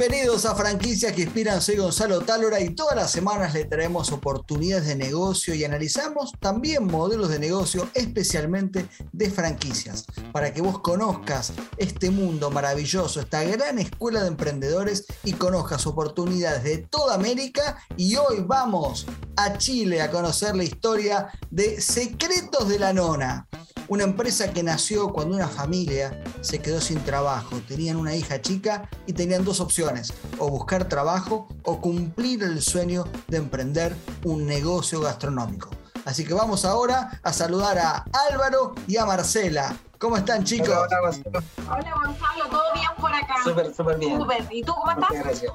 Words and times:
Bienvenidos 0.00 0.46
a 0.46 0.54
Franquicias 0.54 1.12
que 1.12 1.24
Inspiran, 1.24 1.60
soy 1.60 1.76
Gonzalo 1.76 2.22
Tálora 2.22 2.58
y 2.58 2.70
todas 2.70 2.96
las 2.96 3.12
semanas 3.12 3.52
le 3.52 3.66
traemos 3.66 4.10
oportunidades 4.12 4.86
de 4.86 4.96
negocio 4.96 5.54
y 5.54 5.62
analizamos 5.62 6.32
también 6.40 6.86
modelos 6.86 7.28
de 7.28 7.38
negocio, 7.38 7.86
especialmente 7.92 8.88
de 9.12 9.30
franquicias, 9.30 10.06
para 10.32 10.54
que 10.54 10.62
vos 10.62 10.80
conozcas 10.80 11.52
este 11.76 12.08
mundo 12.08 12.50
maravilloso, 12.50 13.20
esta 13.20 13.42
gran 13.42 13.78
escuela 13.78 14.22
de 14.22 14.28
emprendedores 14.28 15.04
y 15.22 15.34
conozcas 15.34 15.86
oportunidades 15.86 16.62
de 16.64 16.78
toda 16.78 17.14
América 17.14 17.76
y 17.98 18.16
hoy 18.16 18.42
vamos 18.46 19.06
a 19.36 19.58
Chile 19.58 20.00
a 20.00 20.10
conocer 20.10 20.56
la 20.56 20.64
historia 20.64 21.28
de 21.50 21.78
Secretos 21.78 22.70
de 22.70 22.78
la 22.78 22.94
Nona. 22.94 23.46
Una 23.90 24.04
empresa 24.04 24.52
que 24.52 24.62
nació 24.62 25.12
cuando 25.12 25.34
una 25.34 25.48
familia 25.48 26.22
se 26.42 26.60
quedó 26.60 26.80
sin 26.80 27.00
trabajo. 27.00 27.56
Tenían 27.66 27.96
una 27.96 28.14
hija 28.14 28.40
chica 28.40 28.88
y 29.04 29.14
tenían 29.14 29.44
dos 29.44 29.58
opciones, 29.58 30.12
o 30.38 30.48
buscar 30.48 30.84
trabajo 30.84 31.48
o 31.64 31.80
cumplir 31.80 32.44
el 32.44 32.62
sueño 32.62 33.02
de 33.26 33.38
emprender 33.38 33.96
un 34.22 34.46
negocio 34.46 35.00
gastronómico. 35.00 35.70
Así 36.04 36.24
que 36.24 36.34
vamos 36.34 36.64
ahora 36.64 37.20
a 37.24 37.32
saludar 37.32 37.80
a 37.80 38.04
Álvaro 38.30 38.76
y 38.86 38.96
a 38.96 39.04
Marcela. 39.06 39.76
¿Cómo 39.98 40.16
están 40.16 40.44
chicos? 40.44 40.68
Hola, 40.68 41.00
Gonzalo. 41.00 41.42
Hola 41.68 41.92
Gonzalo, 41.92 42.48
¿todo 42.48 42.72
bien 42.72 42.90
por 42.96 43.12
acá? 43.12 43.34
Súper, 43.42 43.74
súper 43.74 43.98
bien. 43.98 44.20
Súper. 44.20 44.46
¿Y 44.52 44.62
tú 44.62 44.72
cómo 44.72 44.88
estás? 44.92 45.08
Muchas 45.10 45.24
gracias. 45.24 45.52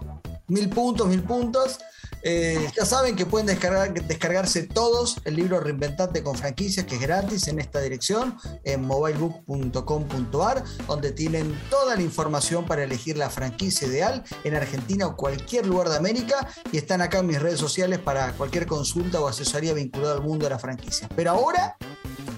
Mil 0.47 0.69
puntos, 0.69 1.07
mil 1.07 1.23
puntos. 1.23 1.79
Eh, 2.27 2.71
ya 2.75 2.85
saben 2.85 3.15
que 3.15 3.27
pueden 3.27 3.45
descargar, 3.45 3.93
descargarse 3.93 4.63
todos 4.63 5.21
el 5.25 5.35
libro 5.35 5.59
Reinventate 5.59 6.23
con 6.23 6.35
franquicias, 6.35 6.87
que 6.87 6.95
es 6.95 7.01
gratis 7.01 7.47
en 7.47 7.59
esta 7.59 7.79
dirección, 7.79 8.35
en 8.63 8.83
mobilebook.com.ar, 8.83 10.63
donde 10.87 11.11
tienen 11.11 11.55
toda 11.69 11.95
la 11.95 12.01
información 12.01 12.65
para 12.65 12.83
elegir 12.83 13.15
la 13.15 13.29
franquicia 13.29 13.87
ideal 13.87 14.23
en 14.43 14.55
Argentina 14.55 15.05
o 15.05 15.15
cualquier 15.15 15.67
lugar 15.67 15.89
de 15.89 15.97
América. 15.97 16.47
Y 16.71 16.77
están 16.77 17.01
acá 17.01 17.19
en 17.19 17.27
mis 17.27 17.39
redes 17.39 17.59
sociales 17.59 17.99
para 17.99 18.31
cualquier 18.31 18.65
consulta 18.65 19.21
o 19.21 19.27
asesoría 19.27 19.73
vinculada 19.73 20.15
al 20.15 20.23
mundo 20.23 20.45
de 20.45 20.49
la 20.49 20.57
franquicia. 20.57 21.07
Pero 21.15 21.29
ahora 21.29 21.77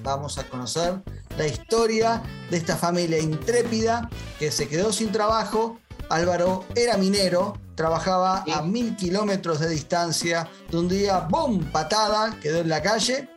vamos 0.04 0.38
a 0.38 0.44
conocer 0.50 1.02
la 1.38 1.48
historia 1.48 2.22
de 2.52 2.58
esta 2.58 2.76
familia 2.76 3.20
intrépida 3.20 4.10
que 4.38 4.52
se 4.52 4.68
quedó 4.68 4.92
sin 4.92 5.14
trabajo. 5.14 5.80
Álvaro 6.10 6.66
era 6.76 6.98
minero, 6.98 7.60
trabajaba 7.76 8.44
a 8.54 8.62
mil 8.62 8.96
kilómetros 8.96 9.60
de 9.60 9.70
distancia, 9.70 10.50
de 10.70 10.78
un 10.78 10.88
día, 10.88 11.20
¡boom!, 11.20 11.72
patada, 11.72 12.38
quedó 12.42 12.60
en 12.60 12.70
la 12.70 12.82
calle 12.82 13.30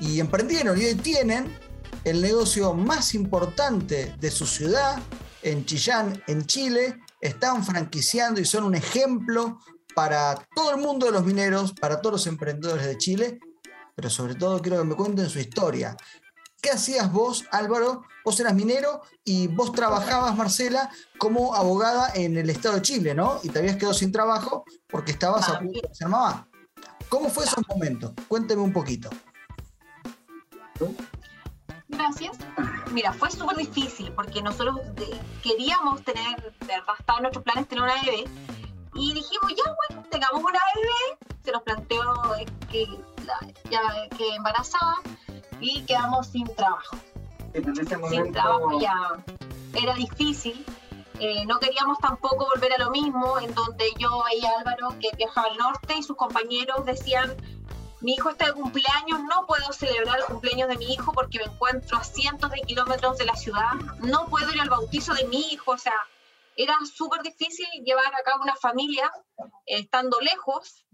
y 0.00 0.20
emprendieron 0.20 0.80
y 0.80 0.86
hoy 0.86 0.94
tienen 0.94 1.56
el 2.04 2.20
negocio 2.22 2.72
más 2.74 3.14
importante 3.14 4.14
de 4.18 4.30
su 4.30 4.46
ciudad, 4.46 4.98
en 5.42 5.64
Chillán, 5.64 6.22
en 6.26 6.44
Chile, 6.46 6.98
están 7.20 7.64
franquiciando 7.64 8.40
y 8.40 8.44
son 8.44 8.64
un 8.64 8.74
ejemplo 8.74 9.60
para 9.94 10.34
todo 10.54 10.72
el 10.72 10.78
mundo 10.78 11.06
de 11.06 11.12
los 11.12 11.24
mineros, 11.24 11.72
para 11.72 12.00
todos 12.00 12.14
los 12.14 12.26
emprendedores 12.26 12.86
de 12.86 12.98
Chile, 12.98 13.38
pero 13.94 14.10
sobre 14.10 14.34
todo 14.34 14.60
quiero 14.60 14.78
que 14.78 14.84
me 14.84 14.94
cuenten 14.94 15.28
su 15.28 15.38
historia. 15.38 15.96
¿Qué 16.60 16.70
hacías 16.70 17.12
vos, 17.12 17.44
Álvaro? 17.50 18.04
Vos 18.24 18.40
eras 18.40 18.54
minero 18.54 19.02
y 19.24 19.46
vos 19.46 19.72
trabajabas, 19.72 20.36
Marcela, 20.36 20.90
como 21.18 21.54
abogada 21.54 22.10
en 22.14 22.36
el 22.36 22.50
estado 22.50 22.76
de 22.76 22.82
Chile, 22.82 23.14
¿no? 23.14 23.38
Y 23.42 23.50
te 23.50 23.60
habías 23.60 23.76
quedado 23.76 23.94
sin 23.94 24.10
trabajo 24.10 24.64
porque 24.88 25.12
estabas 25.12 25.48
a 25.48 25.58
punto 25.58 25.80
de 25.80 25.94
ser 25.94 26.08
mamá. 26.08 26.48
¿Cómo 27.08 27.28
fue 27.28 27.44
ese 27.44 27.56
momento? 27.68 28.14
Cuénteme 28.26 28.62
un 28.62 28.72
poquito. 28.72 29.10
Gracias. 31.88 32.36
Mira, 32.92 33.12
fue 33.12 33.30
súper 33.30 33.56
difícil 33.56 34.12
porque 34.12 34.42
nosotros 34.42 34.80
eh, 34.96 35.20
queríamos 35.42 36.02
tener, 36.02 36.52
verdad, 36.60 36.94
estaban 36.98 37.22
nuestros 37.22 37.44
planes 37.44 37.68
tener 37.68 37.84
una 37.84 37.94
bebé. 38.02 38.24
Y 38.94 39.12
dijimos, 39.12 39.52
ya, 39.56 39.76
bueno, 39.88 40.06
tengamos 40.10 40.42
una 40.42 40.58
bebé. 40.74 41.30
Se 41.44 41.52
nos 41.52 41.62
planteó 41.62 42.34
eh, 42.36 42.46
que, 42.70 42.86
ya 43.70 43.80
que 44.16 44.34
embarazada 44.34 44.96
y 45.60 45.82
quedamos 45.82 46.28
sin 46.28 46.46
trabajo. 46.54 46.96
Sin 48.10 48.32
trabajo 48.32 48.80
ya 48.80 48.94
era 49.74 49.94
difícil. 49.94 50.64
Eh, 51.18 51.46
no 51.46 51.58
queríamos 51.58 51.98
tampoco 51.98 52.46
volver 52.54 52.74
a 52.74 52.78
lo 52.78 52.90
mismo, 52.90 53.38
en 53.38 53.54
donde 53.54 53.90
yo 53.98 54.22
veía 54.24 54.50
a 54.50 54.60
Álvaro 54.60 54.90
que 55.00 55.08
viajaba 55.16 55.48
al 55.48 55.56
norte 55.56 55.94
y 55.96 56.02
sus 56.02 56.16
compañeros 56.16 56.84
decían, 56.84 57.34
mi 58.02 58.12
hijo 58.12 58.28
está 58.28 58.46
de 58.46 58.52
cumpleaños, 58.52 59.20
no 59.24 59.46
puedo 59.46 59.72
celebrar 59.72 60.18
el 60.18 60.26
cumpleaños 60.26 60.68
de 60.68 60.76
mi 60.76 60.92
hijo 60.92 61.12
porque 61.12 61.38
me 61.38 61.46
encuentro 61.46 61.96
a 61.96 62.04
cientos 62.04 62.50
de 62.50 62.60
kilómetros 62.60 63.16
de 63.16 63.24
la 63.24 63.34
ciudad, 63.34 63.72
no 64.00 64.26
puedo 64.26 64.52
ir 64.52 64.60
al 64.60 64.68
bautizo 64.68 65.14
de 65.14 65.24
mi 65.24 65.40
hijo, 65.52 65.72
o 65.72 65.78
sea, 65.78 65.94
era 66.56 66.74
súper 66.94 67.22
difícil 67.22 67.66
llevar 67.84 68.14
a 68.14 68.22
cabo 68.22 68.42
una 68.42 68.56
familia 68.56 69.10
eh, 69.38 69.78
estando 69.78 70.20
lejos, 70.20 70.84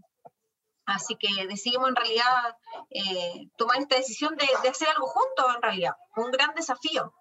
así 0.87 1.16
que 1.19 1.28
decidimos 1.47 1.88
en 1.88 1.97
realidad 1.97 2.56
eh, 2.91 3.48
tomar 3.56 3.78
esta 3.78 3.97
decisión 3.97 4.37
de, 4.37 4.47
de 4.62 4.69
hacer 4.69 4.88
algo 4.88 5.06
juntos 5.06 5.44
en 5.56 5.62
realidad, 5.62 5.93
un 6.16 6.31
gran 6.31 6.54
desafío. 6.54 7.12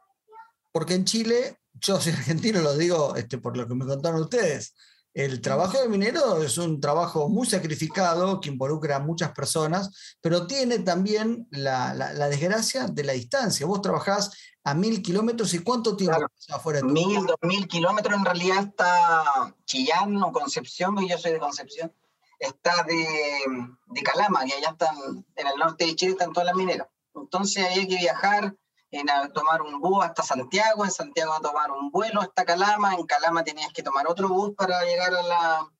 Porque 0.71 0.93
en 0.95 1.05
Chile, 1.05 1.57
yo 1.73 1.99
soy 1.99 2.13
argentino, 2.17 2.61
lo 2.61 2.75
digo 2.75 3.15
este, 3.15 3.37
por 3.37 3.57
lo 3.57 3.67
que 3.67 3.75
me 3.75 3.85
contaron 3.85 4.21
ustedes, 4.21 4.73
el 5.13 5.41
trabajo 5.41 5.77
de 5.77 5.89
minero 5.89 6.41
es 6.41 6.57
un 6.57 6.79
trabajo 6.79 7.27
muy 7.27 7.45
sacrificado 7.45 8.39
que 8.39 8.47
involucra 8.49 8.95
a 8.95 8.99
muchas 8.99 9.33
personas, 9.33 10.15
pero 10.21 10.47
tiene 10.47 10.79
también 10.79 11.47
la, 11.51 11.93
la- 11.93 12.13
la 12.13 12.29
desgracia 12.29 12.87
de 12.87 13.03
la 13.03 13.11
distancia. 13.11 13.65
Vos 13.65 13.81
trabajás 13.81 14.31
a 14.63 14.73
mil 14.73 15.01
kilómetros 15.01 15.53
y 15.53 15.59
cuánto 15.59 15.97
tiempo 15.97 16.15
Claro. 16.15 16.29
pasás 16.33 16.55
afuera 16.55 16.79
de 16.79 16.87
tu 16.87 16.93
mil, 16.93 17.25
dos 17.25 17.35
mil 17.41 17.67
kilómetros 17.67 18.17
en 18.17 18.23
realidad 18.23 18.63
está 18.63 19.53
Chillán 19.65 20.15
o 20.23 20.31
Concepción, 20.31 20.95
porque 20.95 21.09
yo 21.09 21.17
soy 21.17 21.31
de 21.33 21.39
Concepción, 21.39 21.93
está 22.41 22.83
de, 22.83 23.45
de 23.85 24.01
Calama, 24.01 24.43
que 24.45 24.53
allá 24.53 24.71
están, 24.71 25.25
en 25.35 25.47
el 25.47 25.55
norte 25.57 25.85
de 25.85 25.95
Chile 25.95 26.11
están 26.13 26.33
todas 26.33 26.47
las 26.47 26.55
mineras. 26.55 26.87
Entonces 27.13 27.63
había 27.65 27.87
que 27.87 27.97
viajar, 27.97 28.55
en 28.89 29.09
a 29.09 29.31
tomar 29.31 29.61
un 29.61 29.79
bus 29.79 30.03
hasta 30.03 30.23
Santiago, 30.23 30.83
en 30.83 30.91
Santiago 30.91 31.33
a 31.33 31.39
tomar 31.39 31.71
un 31.71 31.91
vuelo 31.91 32.19
hasta 32.19 32.43
Calama, 32.43 32.95
en 32.95 33.05
Calama 33.05 33.43
tenías 33.43 33.71
que 33.71 33.83
tomar 33.83 34.07
otro 34.07 34.27
bus 34.27 34.53
para 34.55 34.83
llegar 34.83 35.13
a 35.13 35.21
la, 35.21 35.71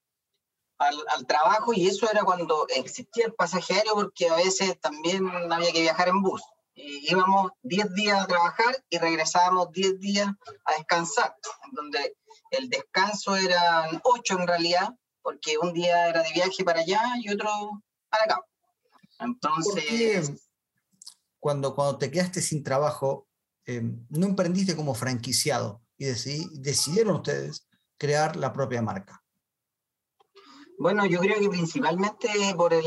al, 0.77 0.95
al 1.13 1.25
trabajo 1.25 1.73
y 1.73 1.87
eso 1.87 2.09
era 2.09 2.23
cuando 2.23 2.67
existía 2.69 3.25
el 3.25 3.33
pasaje 3.33 3.73
aéreo 3.73 3.95
porque 3.95 4.29
a 4.29 4.35
veces 4.35 4.79
también 4.79 5.27
había 5.51 5.73
que 5.73 5.81
viajar 5.81 6.09
en 6.09 6.21
bus. 6.21 6.41
Íbamos 6.75 7.51
10 7.63 7.93
días 7.95 8.21
a 8.21 8.27
trabajar 8.27 8.83
y 8.89 8.97
regresábamos 8.97 9.71
10 9.71 9.99
días 9.99 10.27
a 10.65 10.73
descansar, 10.77 11.35
donde 11.71 12.15
el 12.51 12.69
descanso 12.69 13.35
eran 13.35 13.99
8 14.03 14.39
en 14.39 14.47
realidad, 14.47 14.89
porque 15.21 15.57
un 15.57 15.73
día 15.73 16.09
era 16.09 16.23
de 16.23 16.33
viaje 16.33 16.63
para 16.63 16.81
allá 16.81 17.01
y 17.21 17.29
otro 17.31 17.49
para 18.09 18.23
acá. 18.25 18.35
¿Por 18.41 19.01
qué 19.01 19.07
Entonces, 19.19 20.49
cuando, 21.39 21.75
cuando 21.75 21.97
te 21.97 22.11
quedaste 22.11 22.41
sin 22.41 22.63
trabajo, 22.63 23.27
eh, 23.65 23.81
no 24.09 24.27
emprendiste 24.27 24.75
como 24.75 24.93
franquiciado 24.95 25.81
y 25.97 26.05
decidí- 26.05 26.49
decidieron 26.53 27.17
ustedes 27.17 27.67
crear 27.97 28.35
la 28.35 28.51
propia 28.51 28.81
marca? 28.81 29.23
Bueno, 30.79 31.05
yo 31.05 31.19
creo 31.19 31.39
que 31.39 31.49
principalmente 31.49 32.27
por 32.57 32.73
el, 32.73 32.83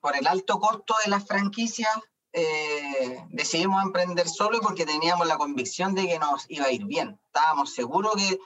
por 0.00 0.16
el 0.16 0.26
alto 0.26 0.58
costo 0.58 0.94
de 1.04 1.10
las 1.10 1.24
franquicias 1.24 1.90
eh, 2.32 3.24
decidimos 3.30 3.82
emprender 3.84 4.28
solo 4.28 4.60
porque 4.60 4.84
teníamos 4.84 5.26
la 5.28 5.38
convicción 5.38 5.94
de 5.94 6.06
que 6.08 6.18
nos 6.18 6.44
iba 6.50 6.66
a 6.66 6.72
ir 6.72 6.84
bien. 6.84 7.18
Estábamos 7.26 7.72
seguros 7.74 8.16
que, 8.16 8.38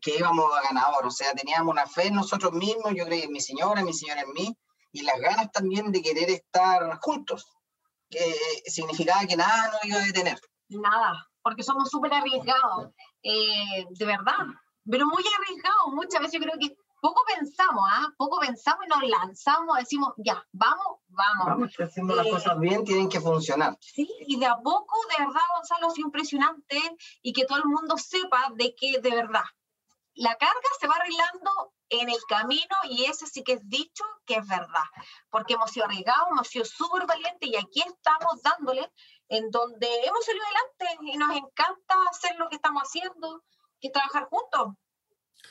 que 0.00 0.16
íbamos 0.18 0.46
a 0.54 0.62
ganador, 0.62 1.06
o 1.06 1.10
sea, 1.10 1.32
teníamos 1.34 1.72
una 1.72 1.86
fe 1.86 2.08
en 2.08 2.14
nosotros 2.14 2.52
mismos, 2.52 2.92
yo 2.94 3.04
creo 3.04 3.18
que 3.20 3.24
en 3.24 3.32
mi 3.32 3.40
señora, 3.40 3.82
mi 3.82 3.92
señora 3.92 4.22
en 4.22 4.32
mí, 4.32 4.56
y 4.92 5.02
las 5.02 5.18
ganas 5.20 5.50
también 5.52 5.90
de 5.90 6.02
querer 6.02 6.30
estar 6.30 6.98
juntos, 7.00 7.46
que 8.10 8.34
significaba 8.66 9.26
que 9.26 9.36
nada 9.36 9.70
nos 9.72 9.84
iba 9.84 9.98
a 9.98 10.04
detener. 10.04 10.38
Nada, 10.68 11.26
porque 11.42 11.62
somos 11.62 11.88
súper 11.88 12.12
arriesgados, 12.12 12.90
eh, 13.22 13.86
de 13.88 14.04
verdad, 14.04 14.46
pero 14.90 15.06
muy 15.06 15.22
arriesgados. 15.38 15.92
Muchas 15.92 16.20
veces 16.20 16.38
yo 16.38 16.46
creo 16.46 16.58
que 16.58 16.76
poco 17.00 17.20
pensamos, 17.26 17.82
¿ah? 17.90 18.08
Poco 18.16 18.38
pensamos 18.38 18.84
y 18.86 18.88
nos 18.88 19.02
lanzamos, 19.08 19.76
decimos, 19.76 20.12
ya, 20.18 20.44
vamos, 20.52 21.00
vamos. 21.08 21.46
Vamos, 21.46 21.74
que 21.76 21.82
haciendo 21.84 22.14
las 22.14 22.26
Eh, 22.26 22.30
cosas 22.30 22.58
bien, 22.60 22.84
tienen 22.84 23.08
que 23.08 23.20
funcionar. 23.20 23.76
Sí, 23.80 24.08
y 24.26 24.38
de 24.38 24.46
a 24.46 24.56
poco, 24.56 24.94
de 25.10 25.24
verdad, 25.24 25.40
Gonzalo, 25.56 25.88
es 25.88 25.98
impresionante 25.98 26.80
y 27.22 27.32
que 27.32 27.44
todo 27.44 27.58
el 27.58 27.64
mundo 27.64 27.96
sepa 27.98 28.52
de 28.54 28.74
que, 28.76 29.00
de 29.00 29.10
verdad, 29.10 29.44
la 30.14 30.36
carga 30.36 30.68
se 30.80 30.86
va 30.86 30.94
arreglando 30.94 31.72
en 31.88 32.08
el 32.08 32.18
camino 32.28 32.76
y 32.84 33.04
ese 33.04 33.26
sí 33.26 33.42
que 33.42 33.54
es 33.54 33.68
dicho 33.68 34.04
que 34.26 34.36
es 34.36 34.46
verdad, 34.46 34.84
porque 35.30 35.54
hemos 35.54 35.70
sido 35.70 35.86
arriesgados, 35.86 36.28
hemos 36.30 36.48
sido 36.48 36.64
súper 36.64 37.06
valientes 37.06 37.48
y 37.48 37.56
aquí 37.56 37.82
estamos 37.86 38.42
dándole 38.42 38.90
en 39.28 39.50
donde 39.50 39.88
hemos 40.04 40.24
salido 40.24 40.44
adelante 40.44 41.12
y 41.12 41.16
nos 41.16 41.36
encanta 41.36 41.94
hacer 42.10 42.36
lo 42.38 42.48
que 42.48 42.56
estamos 42.56 42.82
haciendo, 42.82 43.44
que 43.80 43.88
es 43.88 43.92
trabajar 43.92 44.28
juntos. 44.28 44.74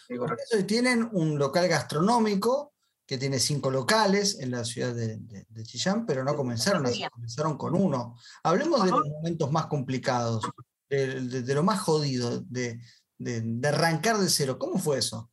Sí. 0.08 0.16
Eso, 0.16 0.66
tienen 0.66 1.10
un 1.12 1.38
local 1.38 1.68
gastronómico 1.68 2.74
que 3.06 3.18
tiene 3.18 3.40
cinco 3.40 3.70
locales 3.70 4.40
en 4.40 4.52
la 4.52 4.64
ciudad 4.64 4.94
de, 4.94 5.18
de, 5.18 5.64
Chillán, 5.64 6.06
pero 6.06 6.24
no 6.24 6.36
comenzaron 6.36 6.86
así, 6.86 7.04
comenzaron 7.12 7.58
con 7.58 7.76
uno. 7.76 8.18
Hablemos 8.44 8.86
de 8.86 8.92
los 8.92 9.06
momentos 9.06 9.52
más 9.52 9.66
complicados, 9.66 10.46
de, 10.88 11.54
lo 11.54 11.64
más 11.64 11.82
jodido, 11.82 12.40
de, 12.42 12.80
arrancar 13.66 14.18
de 14.18 14.30
cero. 14.30 14.58
¿Cómo 14.60 14.78
fue 14.78 15.00
eso? 15.00 15.30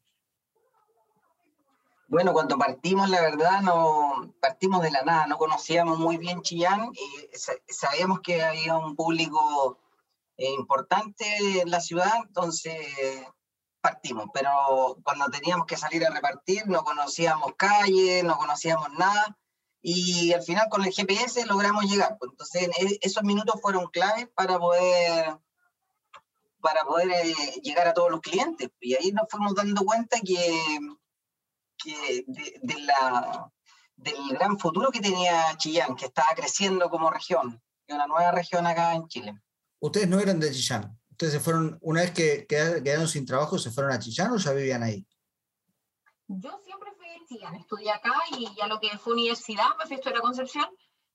Bueno, 2.09 2.33
cuando 2.33 2.57
partimos, 2.57 3.11
la 3.11 3.21
verdad, 3.21 3.61
no 3.61 4.35
partimos 4.41 4.83
de 4.83 4.91
la 4.91 5.03
nada, 5.03 5.27
no 5.27 5.37
conocíamos 5.37 5.99
muy 5.99 6.17
bien 6.17 6.41
Chillán 6.41 6.91
y 6.95 7.73
sabíamos 7.73 8.21
que 8.21 8.43
había 8.43 8.79
un 8.79 8.97
público 8.97 9.79
eh, 10.39 10.51
importante 10.53 11.27
en 11.61 11.71
la 11.71 11.81
ciudad, 11.81 12.13
entonces 12.27 12.75
partimos, 13.83 14.27
pero 14.33 14.97
cuando 15.05 15.27
teníamos 15.27 15.67
que 15.67 15.77
salir 15.77 16.07
a 16.07 16.11
repartir 16.11 16.67
no 16.67 16.83
conocíamos 16.83 17.53
calles, 17.57 18.25
no 18.25 18.39
conocíamos 18.39 18.91
nada 18.93 19.37
y 19.83 20.33
al 20.33 20.43
final 20.43 20.69
con 20.71 20.85
el 20.85 20.93
GPS 20.93 21.45
logramos 21.47 21.85
llegar. 21.85 22.17
Pues. 22.19 22.31
Entonces 22.31 22.69
e, 22.79 22.99
esos 23.03 23.23
minutos 23.23 23.61
fueron 23.61 23.87
claves 23.89 24.29
para 24.35 24.59
poder 24.59 25.39
para 26.61 26.85
poder 26.85 27.11
eh, 27.11 27.35
llegar 27.63 27.87
a 27.89 27.95
todos 27.95 28.11
los 28.11 28.21
clientes 28.21 28.71
y 28.81 28.95
ahí 28.95 29.13
nos 29.13 29.29
fuimos 29.29 29.55
dando 29.55 29.85
cuenta 29.85 30.19
que, 30.21 30.61
que 31.77 32.25
de, 32.27 32.81
la, 32.81 33.51
del 33.97 34.29
gran 34.31 34.59
futuro 34.59 34.91
que 34.91 35.01
tenía 35.01 35.57
Chillán, 35.57 35.95
que 35.97 36.07
estaba 36.07 36.35
creciendo 36.35 36.91
como 36.91 37.11
región, 37.11 37.63
una 37.89 38.07
nueva 38.07 38.33
región 38.33 38.67
acá 38.67 38.95
en 38.95 39.07
Chile. 39.09 39.41
Ustedes 39.81 40.09
no 40.09 40.19
eran 40.19 40.41
de 40.41 40.51
Chillán. 40.51 40.99
Ustedes 41.11 41.33
se 41.35 41.41
fueron, 41.41 41.79
una 41.83 42.03
vez 42.03 42.13
que 42.13 42.47
quedaron 42.47 43.09
sin 43.09 43.27
trabajo, 43.27 43.59
¿se 43.59 43.71
fueron 43.71 43.93
a 43.93 43.99
Chillán 43.99 44.33
o 44.33 44.37
ya 44.37 44.53
vivían 44.53 44.83
ahí? 44.83 45.07
Yo 46.29 46.61
siempre 46.65 46.93
fui 46.97 47.09
de 47.09 47.27
Chillán, 47.27 47.55
estudié 47.55 47.91
acá 47.91 48.13
y 48.37 48.55
ya 48.57 48.67
lo 48.67 48.79
que 48.79 48.97
fue 48.99 49.15
universidad 49.15 49.67
me 49.79 49.87
fui 49.87 49.95
a 49.95 49.99
estudiar 49.99 50.19
a 50.19 50.23
Concepción, 50.23 50.67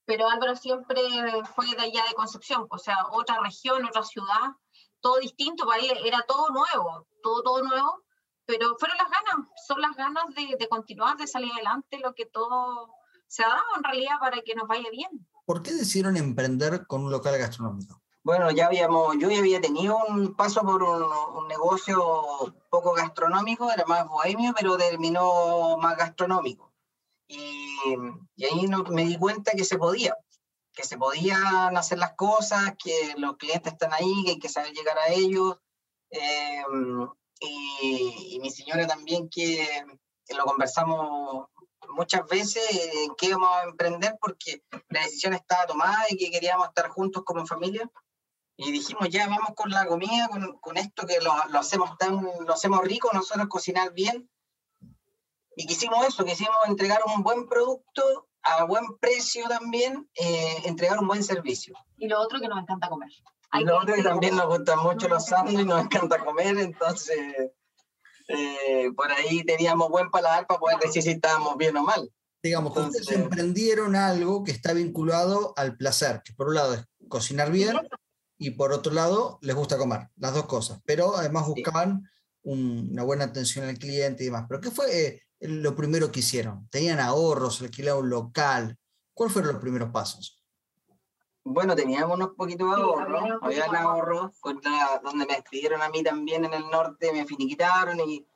pero 0.04 0.28
Álvaro 0.28 0.56
siempre 0.56 1.00
fue 1.54 1.66
de 1.66 1.82
allá 1.82 2.04
de 2.06 2.14
Concepción, 2.14 2.66
o 2.68 2.78
sea, 2.78 2.96
otra 3.12 3.40
región, 3.40 3.84
otra 3.84 4.02
ciudad, 4.02 4.50
todo 5.04 5.18
distinto, 5.18 5.66
para 5.66 5.82
él 5.82 5.98
era 6.02 6.24
todo 6.26 6.48
nuevo, 6.48 7.06
todo, 7.22 7.42
todo 7.42 7.62
nuevo, 7.62 8.02
pero 8.46 8.74
fueron 8.78 8.96
las 8.96 9.10
ganas, 9.10 9.48
son 9.66 9.82
las 9.82 9.94
ganas 9.94 10.34
de, 10.34 10.56
de 10.58 10.68
continuar, 10.68 11.18
de 11.18 11.26
salir 11.26 11.52
adelante, 11.52 11.98
lo 11.98 12.14
que 12.14 12.24
todo 12.24 12.88
se 13.26 13.44
ha 13.44 13.48
dado 13.48 13.76
en 13.76 13.84
realidad 13.84 14.18
para 14.18 14.40
que 14.40 14.54
nos 14.54 14.66
vaya 14.66 14.88
bien. 14.90 15.10
¿Por 15.44 15.62
qué 15.62 15.72
decidieron 15.72 16.16
emprender 16.16 16.86
con 16.86 17.04
un 17.04 17.10
local 17.10 17.36
gastronómico? 17.36 18.00
Bueno, 18.22 18.50
ya 18.50 18.66
habíamos, 18.66 19.18
yo 19.18 19.28
ya 19.28 19.40
había 19.40 19.60
tenido 19.60 19.98
un 20.08 20.34
paso 20.34 20.62
por 20.62 20.82
un, 20.82 21.48
negocio 21.48 22.54
poco 22.70 22.94
gastronómico, 22.94 23.70
era 23.70 23.84
más 23.84 24.08
bohemio, 24.08 24.54
pero 24.58 24.78
terminó 24.78 25.76
más 25.76 25.98
gastronómico. 25.98 26.72
Y, 27.28 27.38
ahí 28.42 28.66
me 28.88 29.04
di 29.04 29.18
cuenta 29.18 29.52
que 29.54 29.64
se 29.64 29.76
podía, 29.76 30.16
que 30.74 30.84
se 30.84 30.98
podían 30.98 31.76
hacer 31.76 31.98
las 31.98 32.14
cosas, 32.14 32.74
que 32.82 33.14
los 33.16 33.36
clientes 33.36 33.72
están 33.72 33.92
ahí, 33.92 34.24
que 34.24 34.30
hay 34.32 34.38
que 34.38 34.48
saber 34.48 34.72
llegar 34.72 34.98
a 34.98 35.08
ellos. 35.08 35.56
Em, 36.10 37.08
y, 37.40 38.38
mi 38.40 38.50
señora 38.50 38.86
también, 38.86 39.28
que, 39.28 39.66
lo 40.36 40.44
conversamos 40.44 41.48
muchas 41.90 42.26
veces, 42.26 42.62
que 43.16 43.26
íbamos 43.26 43.48
a 43.56 43.64
emprender 43.64 44.16
porque 44.20 44.62
la 44.88 45.02
decisión 45.02 45.34
estaba 45.34 45.66
tomada 45.66 46.06
y 46.08 46.16
que 46.16 46.30
queríamos 46.30 46.68
estar 46.68 46.88
juntos 46.88 47.22
como 47.24 47.46
familia. 47.46 47.88
Y 48.56 48.70
dijimos, 48.72 49.08
ya 49.10 49.28
vamos 49.28 49.50
con 49.56 49.70
la 49.70 49.86
comida, 49.86 50.28
con, 50.28 50.58
con 50.58 50.76
esto 50.76 51.06
que 51.06 51.20
lo, 51.20 51.34
lo, 51.48 51.58
hacemos 51.58 51.96
tan, 51.98 52.22
lo 52.22 52.52
hacemos 52.52 52.80
rico, 52.80 53.10
nosotros 53.12 53.48
cocinar 53.48 53.92
bien. 53.92 54.30
Y 55.56 55.66
quisimos 55.66 56.06
eso, 56.06 56.24
quisimos 56.24 56.56
entregar 56.66 57.00
un 57.06 57.22
buen 57.22 57.48
producto 57.48 58.28
a 58.44 58.64
buen 58.64 58.84
precio 59.00 59.48
también, 59.48 60.08
eh, 60.14 60.56
entregar 60.64 60.98
un 60.98 61.08
buen 61.08 61.24
servicio. 61.24 61.74
Y 61.96 62.08
lo 62.08 62.20
otro 62.20 62.40
que 62.40 62.48
nos 62.48 62.58
encanta 62.58 62.88
comer. 62.88 63.10
y 63.52 63.64
lo 63.64 63.78
otro 63.78 63.94
que 63.94 64.02
también 64.02 64.36
nos 64.36 64.46
gustan 64.46 64.80
mucho 64.80 65.08
los 65.08 65.26
sándwiches, 65.26 65.66
nos 65.66 65.84
encanta 65.84 66.24
comer, 66.24 66.58
entonces 66.58 67.52
eh, 68.28 68.90
por 68.96 69.10
ahí 69.12 69.44
teníamos 69.44 69.88
buen 69.88 70.10
paladar 70.10 70.46
para 70.46 70.60
poder 70.60 70.78
decir 70.78 71.02
si 71.02 71.10
estábamos 71.10 71.56
bien 71.56 71.76
o 71.76 71.82
mal. 71.82 72.10
Digamos, 72.42 72.76
ustedes 72.76 73.10
emprendieron 73.12 73.96
algo 73.96 74.44
que 74.44 74.50
está 74.50 74.74
vinculado 74.74 75.54
al 75.56 75.76
placer, 75.76 76.20
que 76.22 76.34
por 76.34 76.48
un 76.48 76.56
lado 76.56 76.74
es 76.74 76.84
cocinar 77.08 77.50
bien 77.50 77.78
y 78.36 78.50
por 78.50 78.72
otro 78.72 78.92
lado 78.92 79.38
les 79.40 79.56
gusta 79.56 79.78
comer, 79.78 80.08
las 80.16 80.34
dos 80.34 80.44
cosas, 80.44 80.80
pero 80.84 81.16
además 81.16 81.46
buscaban 81.46 82.10
una 82.42 83.02
buena 83.02 83.24
atención 83.24 83.66
al 83.66 83.78
cliente 83.78 84.22
y 84.22 84.26
demás. 84.26 84.44
¿Pero 84.48 84.60
qué 84.60 84.70
fue 84.70 85.06
eh, 85.06 85.22
lo 85.40 85.74
primero 85.74 86.10
que 86.10 86.20
hicieron? 86.20 86.68
¿Tenían 86.70 87.00
ahorros, 87.00 87.60
alquilaron 87.62 88.04
un 88.04 88.10
local? 88.10 88.78
¿Cuáles 89.12 89.32
fueron 89.32 89.52
los 89.52 89.60
primeros 89.60 89.90
pasos? 89.90 90.40
Bueno, 91.44 91.76
teníamos 91.76 92.16
unos 92.16 92.30
poquitos 92.30 92.70
de 92.70 92.82
ahorros, 92.82 93.38
habían 93.42 93.76
ahorros, 93.76 94.32
donde 94.42 95.26
me 95.26 95.34
despidieron 95.34 95.82
a 95.82 95.90
mí 95.90 96.02
también 96.02 96.46
en 96.46 96.54
el 96.54 96.70
norte, 96.70 97.12
me 97.12 97.26
finiquitaron 97.26 98.00
y, 98.00 98.26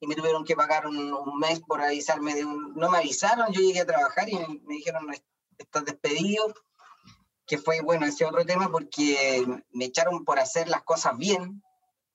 y 0.00 0.06
me 0.06 0.14
tuvieron 0.14 0.44
que 0.44 0.54
pagar 0.54 0.86
un, 0.86 1.12
un, 1.12 1.38
mes 1.38 1.60
por 1.60 1.80
avisarme 1.80 2.34
de 2.34 2.44
un... 2.44 2.74
No 2.74 2.90
me 2.90 2.98
avisaron, 2.98 3.50
yo 3.52 3.62
llegué 3.62 3.80
a 3.80 3.86
trabajar 3.86 4.28
y 4.28 4.34
me, 4.34 4.60
me 4.66 4.74
dijeron, 4.74 5.06
estás 5.56 5.84
despedido, 5.86 6.54
que 7.46 7.56
fue, 7.56 7.80
bueno, 7.80 8.04
ese 8.04 8.26
otro 8.26 8.44
tema 8.44 8.70
porque 8.70 9.46
me 9.72 9.86
echaron 9.86 10.24
por 10.24 10.38
hacer 10.38 10.68
las 10.68 10.82
cosas 10.82 11.16
bien. 11.16 11.62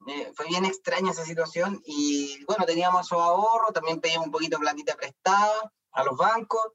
Eh, 0.08 0.32
fue 0.36 0.48
bien 0.48 0.66
extraña 0.66 1.12
esa 1.12 1.24
situación 1.24 1.82
y 1.86 2.44
bueno, 2.46 2.66
teníamos 2.66 3.08
su 3.08 3.16
ahorro, 3.16 3.72
también 3.74 4.02
pedíamos 4.02 4.28
un 4.28 4.32
poquito 4.32 4.58
de 4.58 4.62
platita 4.62 4.96
prestada 4.96 5.72
a 5.92 6.04
los 6.04 6.18
bancos 6.18 6.74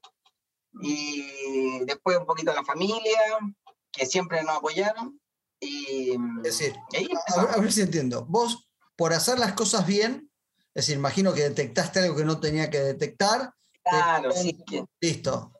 y 0.81 1.83
después 1.85 2.17
un 2.17 2.25
poquito 2.25 2.51
a 2.51 2.55
la 2.55 2.63
familia, 2.63 3.19
que 3.91 4.05
siempre 4.05 4.43
nos 4.43 4.57
apoyaron. 4.57 5.19
Y, 5.59 6.11
es 6.11 6.43
decir, 6.43 6.75
a, 7.35 7.57
ver, 7.57 7.71
si 7.71 7.81
entiendo, 7.81 8.25
vos 8.25 8.69
por 8.95 9.13
hacer 9.13 9.39
las 9.39 9.53
cosas 9.53 9.85
bien, 9.85 10.31
es 10.73 10.85
decir, 10.85 10.95
imagino 10.95 11.33
que 11.33 11.41
detectaste 11.41 11.99
algo 11.99 12.15
que 12.15 12.25
no 12.25 12.39
tenía 12.39 12.69
que 12.69 12.79
detectar. 12.79 13.53
Claro, 13.83 14.31
sí. 14.31 14.63
Listo, 15.01 15.51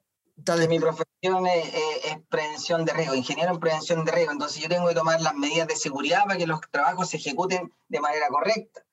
mi 0.68 0.80
profesión 0.80 1.48
es, 1.48 2.18
prevención 2.30 2.86
de 2.86 2.94
riesgo, 2.94 3.16
ingeniero 3.16 3.54
en 3.54 3.60
prevención 3.60 4.06
de 4.06 4.12
riesgo, 4.12 4.32
entonces 4.32 4.62
yo 4.62 4.70
tengo 4.70 4.88
que 4.88 4.96
tomar 4.96 5.22
las 5.22 5.36
medidas 5.36 5.68
de 5.68 5.76
seguridad 5.76 6.24
para 6.26 6.38
que 6.38 6.48
los 6.48 6.62
trabajos 6.72 7.10
se 7.10 7.18
ejecuten 7.18 7.74
de 7.88 8.00
manera 8.00 8.28
correcta. 8.30 8.86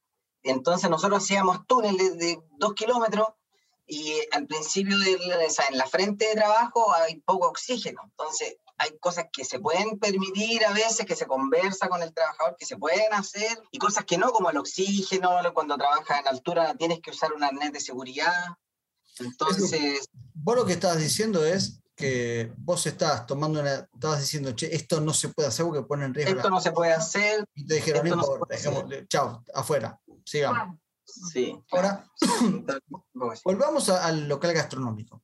Entonces 0.42 0.88
nosotros 0.90 1.22
hacíamos 1.22 1.66
túneles 1.66 2.18
de 2.18 2.40
dos 2.58 2.74
kilómetros 2.74 3.28
y 3.86 4.20
al 4.32 4.46
principio, 4.46 4.98
de, 4.98 5.12
en 5.12 5.78
la 5.78 5.86
frente 5.86 6.26
de 6.26 6.34
trabajo 6.34 6.92
hay 6.94 7.20
poco 7.20 7.48
oxígeno, 7.48 8.00
entonces 8.04 8.58
hay 8.78 8.98
cosas 8.98 9.26
que 9.32 9.44
se 9.44 9.58
pueden 9.58 9.98
permitir 9.98 10.64
a 10.64 10.72
veces, 10.72 11.06
que 11.06 11.16
se 11.16 11.26
conversa 11.26 11.88
con 11.88 12.02
el 12.02 12.12
trabajador, 12.12 12.56
que 12.58 12.66
se 12.66 12.76
pueden 12.76 13.12
hacer, 13.14 13.58
y 13.70 13.78
cosas 13.78 14.04
que 14.04 14.18
no, 14.18 14.32
como 14.32 14.50
el 14.50 14.58
oxígeno, 14.58 15.30
cuando 15.54 15.78
trabajas 15.78 16.20
en 16.20 16.28
altura 16.28 16.74
tienes 16.74 17.00
que 17.00 17.10
usar 17.10 17.32
un 17.32 17.42
arnés 17.42 17.72
de 17.72 17.80
seguridad. 17.80 18.58
Entonces... 19.18 20.08
Vos 20.34 20.56
lo 20.56 20.66
que 20.66 20.74
estabas 20.74 20.98
diciendo 20.98 21.44
es 21.44 21.80
que 21.96 22.52
vos 22.58 22.86
estás 22.86 23.26
tomando 23.26 23.60
una, 23.60 23.88
estabas 23.92 24.20
diciendo, 24.20 24.54
che, 24.54 24.74
esto 24.74 25.00
no 25.00 25.14
se 25.14 25.30
puede 25.30 25.48
hacer 25.48 25.64
porque 25.64 25.82
pone 25.82 26.04
en 26.04 26.14
riesgo. 26.14 26.36
Esto 26.36 26.50
no 26.50 26.60
se 26.60 26.70
puede 26.70 26.92
hacer. 26.92 27.44
Y 27.54 27.66
te 27.66 27.76
dijeron, 27.76 28.08
no 28.08 28.46
chao, 29.08 29.42
afuera, 29.54 29.98
sigamos. 30.24 30.78
Sí. 31.04 31.58
Ahora, 31.70 32.06
volvamos 33.44 33.88
al 33.88 34.28
local 34.28 34.52
gastronómico. 34.52 35.22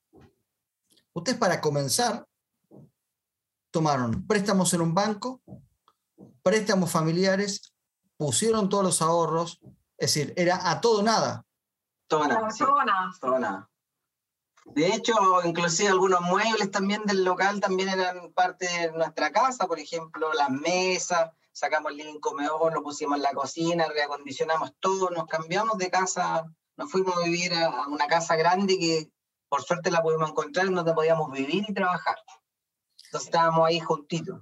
Ustedes 1.12 1.38
para 1.38 1.60
comenzar 1.60 2.26
tomaron 3.70 4.26
préstamos 4.26 4.72
en 4.74 4.82
un 4.82 4.94
banco, 4.94 5.42
préstamos 6.42 6.90
familiares, 6.90 7.74
pusieron 8.16 8.68
todos 8.68 8.84
los 8.84 9.02
ahorros, 9.02 9.60
es 9.98 10.14
decir, 10.14 10.32
era 10.36 10.70
a 10.70 10.80
todo 10.80 11.02
nada. 11.02 11.44
Todo 12.06 12.26
nada. 12.28 12.48
Todo 13.20 13.38
nada. 13.38 13.68
De 14.64 14.94
hecho, 14.94 15.14
inclusive 15.44 15.88
algunos 15.88 16.20
muebles 16.20 16.70
también 16.70 17.02
del 17.04 17.24
local 17.24 17.60
también 17.60 17.88
eran 17.88 18.32
parte 18.32 18.66
de 18.66 18.92
nuestra 18.92 19.32
casa, 19.32 19.66
por 19.66 19.78
ejemplo, 19.78 20.32
las 20.34 20.50
mesas, 20.50 21.30
sacamos 21.52 21.92
el 21.92 21.98
living 21.98 22.20
comedor, 22.20 22.72
lo 22.72 22.82
pusimos 22.82 23.16
en 23.16 23.22
la 23.22 23.32
cocina, 23.32 23.86
reacondicionamos 23.88 24.72
todo, 24.80 25.10
nos 25.10 25.26
cambiamos 25.26 25.78
de 25.78 25.90
casa, 25.90 26.46
nos 26.76 26.90
fuimos 26.90 27.16
a 27.16 27.24
vivir 27.24 27.52
a 27.54 27.86
una 27.88 28.06
casa 28.06 28.36
grande 28.36 28.78
que 28.78 29.10
por 29.48 29.62
suerte 29.62 29.90
la 29.90 30.02
pudimos 30.02 30.30
encontrar, 30.30 30.70
donde 30.70 30.94
podíamos 30.94 31.30
vivir 31.30 31.64
y 31.68 31.74
trabajar. 31.74 32.16
Entonces 33.04 33.28
estábamos 33.28 33.66
ahí 33.66 33.80
juntitos. 33.80 34.40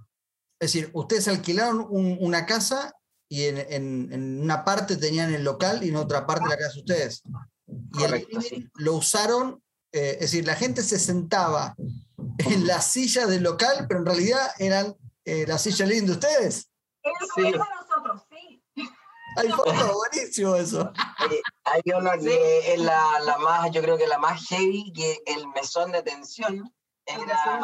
Es 0.61 0.73
decir, 0.73 0.91
ustedes 0.93 1.27
alquilaron 1.27 1.87
una 1.91 2.47
casa 2.47 2.95
y 3.29 3.45
en, 3.45 4.43
una 4.43 4.65
parte 4.65 4.97
tenían 4.97 5.33
el 5.35 5.43
local 5.43 5.83
y 5.83 5.89
en 5.89 5.97
otra 5.97 6.27
parte 6.27 6.49
la 6.49 6.59
casa 6.59 6.79
ustedes. 6.79 7.23
Y 7.67 8.69
lo 8.75 8.95
usaron 8.95 9.63
eh, 9.93 10.13
es 10.15 10.21
decir, 10.21 10.47
la 10.47 10.57
gente 10.57 10.83
se 10.83 10.99
sentaba 10.99 11.75
en 12.39 12.67
la 12.67 12.81
silla 12.81 13.27
del 13.27 13.43
local, 13.43 13.87
pero 13.89 14.01
en 14.01 14.07
realidad 14.07 14.51
eran 14.59 14.97
eh, 15.25 15.45
la 15.47 15.59
silla 15.59 15.87
linda 15.87 16.07
de 16.07 16.13
ustedes. 16.13 16.71
Sí. 17.35 17.53
nosotros, 17.53 18.23
sí. 18.31 18.63
Hay 19.37 19.49
foto, 19.51 19.73
buenísimo 19.95 20.57
eso. 20.57 20.93
Hay 21.65 21.83
una 21.95 22.19
que 22.19 22.75
es 22.75 22.81
la, 22.81 23.21
la, 23.21 23.39
más, 23.39 23.71
yo 23.71 23.81
creo 23.81 23.97
que 23.97 24.07
la 24.07 24.19
más 24.19 24.47
heavy, 24.49 24.93
que 24.93 25.23
el 25.27 25.47
mesón 25.49 25.93
de 25.93 26.03
tensión 26.03 26.73
era, 27.07 27.61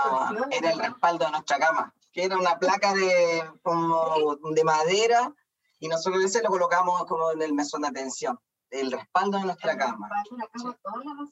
era 0.51 0.71
el 0.73 0.79
respaldo 0.79 1.25
de 1.25 1.31
nuestra 1.33 1.59
cama, 1.59 1.93
que 2.13 2.25
era 2.25 2.39
una 2.39 2.59
placa 2.59 2.95
de, 2.95 3.45
como 3.63 4.37
de 4.53 4.65
madera 4.65 5.35
y 5.79 5.89
nosotros 5.89 6.25
ese 6.25 6.43
lo 6.43 6.49
colocamos 6.49 7.05
como 7.07 7.33
en 7.33 7.43
el 7.43 7.53
mesón 7.53 7.83
de 7.83 7.91
tensión, 7.91 8.39
el 8.71 8.93
respaldo 8.93 9.39
de 9.39 9.45
nuestra 9.45 9.77
cama. 9.77 10.09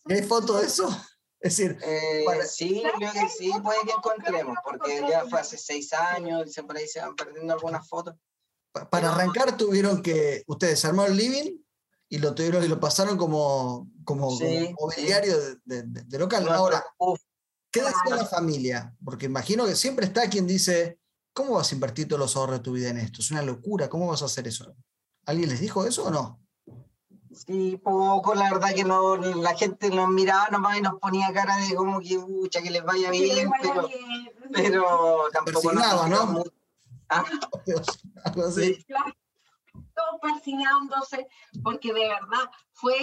¿Hay 0.08 0.22
foto 0.22 0.58
de 0.58 0.66
eso? 0.66 0.88
Es 1.40 1.58
decir, 1.58 1.78
eh, 1.84 2.24
sí, 2.48 2.82
creo 2.96 3.12
que 3.12 3.28
sí, 3.28 3.52
puede 3.62 3.80
que 3.84 3.90
encontremos, 3.90 4.56
porque 4.64 5.04
ya 5.06 5.26
fue 5.28 5.40
hace 5.40 5.58
seis 5.58 5.92
años, 5.92 6.54
por 6.66 6.74
ahí 6.74 6.88
se 6.88 7.00
van 7.00 7.14
perdiendo 7.14 7.52
algunas 7.52 7.86
fotos. 7.86 8.14
Para 8.72 9.10
arrancar 9.10 9.54
tuvieron 9.54 10.00
que, 10.00 10.42
ustedes 10.46 10.82
armaron 10.86 11.12
el 11.12 11.18
living 11.18 11.58
y 12.08 12.16
lo 12.16 12.34
tuvieron 12.34 12.64
y 12.64 12.68
lo 12.68 12.80
pasaron 12.80 13.18
como, 13.18 13.90
como, 14.06 14.30
mobiliario 14.30 15.36
de, 15.66 16.18
local. 16.18 16.48
Ahora, 16.48 16.82
¿qué 17.70 17.82
decía 17.82 18.16
la 18.16 18.24
familia? 18.24 18.96
Porque 19.04 19.26
imagino 19.26 19.66
que 19.66 19.76
siempre 19.76 20.06
está 20.06 20.30
quien 20.30 20.46
dice, 20.46 20.98
¿cómo 21.34 21.56
vas 21.56 21.70
a 21.70 21.74
invertir 21.74 22.08
todos 22.08 22.20
los 22.20 22.36
ahorros 22.36 22.60
de 22.60 22.62
tu 22.62 22.72
vida 22.72 22.88
en 22.88 22.96
esto? 22.96 23.20
Es 23.20 23.30
una 23.30 23.42
locura, 23.42 23.90
¿cómo 23.90 24.06
vas 24.06 24.22
a 24.22 24.26
hacer 24.26 24.48
eso? 24.48 24.74
¿Alguien 25.26 25.50
les 25.50 25.60
dijo 25.60 25.84
eso 25.84 26.04
o 26.04 26.10
no? 26.10 26.43
Sí, 27.34 27.76
poco, 27.82 28.34
la 28.34 28.52
verdad 28.52 28.74
que 28.74 28.84
no, 28.84 29.16
la 29.16 29.54
gente 29.54 29.90
nos 29.90 30.08
miraba 30.08 30.48
nomás 30.50 30.78
y 30.78 30.82
nos 30.82 31.00
ponía 31.00 31.32
cara 31.32 31.56
de 31.56 31.74
como 31.74 32.00
que, 32.00 32.18
mucha 32.18 32.62
que 32.62 32.70
les 32.70 32.84
vaya 32.84 33.10
bien, 33.10 33.50
pero, 33.60 33.88
pero 34.52 35.22
tampoco... 35.32 35.60
Persignado, 35.62 36.08
¿no? 36.08 36.44
¿Ah? 37.08 37.24
Algo 38.24 38.44
así. 38.46 38.84
Todo 39.72 40.20
persignándose, 40.20 41.28
porque 41.62 41.92
de 41.92 42.08
verdad 42.08 42.50
fue, 42.72 42.96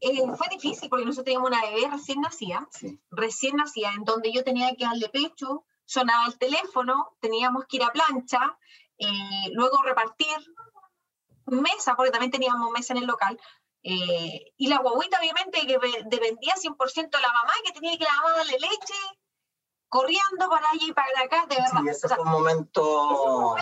eh, 0.00 0.22
fue 0.36 0.48
difícil, 0.50 0.88
porque 0.88 1.04
nosotros 1.04 1.24
teníamos 1.24 1.50
una 1.50 1.62
bebé 1.62 1.88
recién 1.90 2.20
nacida, 2.20 2.68
recién 3.10 3.56
nacida, 3.56 3.92
en 3.92 4.04
donde 4.04 4.32
yo 4.32 4.44
tenía 4.44 4.74
que 4.74 4.84
darle 4.84 5.08
pecho, 5.08 5.64
sonaba 5.84 6.26
el 6.26 6.38
teléfono, 6.38 7.16
teníamos 7.20 7.64
que 7.66 7.76
ir 7.76 7.84
a 7.84 7.92
plancha, 7.92 8.58
eh, 8.98 9.50
luego 9.52 9.82
repartir, 9.82 10.36
mesa, 11.46 11.94
porque 11.96 12.10
también 12.10 12.30
teníamos 12.30 12.70
mesa 12.70 12.92
en 12.92 13.00
el 13.00 13.06
local, 13.06 13.38
eh, 13.84 14.52
y 14.56 14.68
la 14.68 14.78
guaguita 14.78 15.18
obviamente 15.18 15.66
que 15.66 15.78
dependía 16.06 16.54
100% 16.54 17.10
de 17.10 17.22
la 17.22 17.32
mamá, 17.32 17.52
que 17.64 17.72
tenía 17.72 17.98
que 17.98 18.04
darle 18.04 18.52
leche, 18.52 18.94
corriendo 19.88 20.48
para 20.48 20.70
allí 20.70 20.88
y 20.88 20.92
para 20.92 21.08
acá, 21.24 21.46
de 21.46 21.56
verdad. 21.56 21.80
Sí, 21.82 21.88
ese 21.88 22.08
fue 22.08 22.24
un 22.24 22.30
momento, 22.30 23.56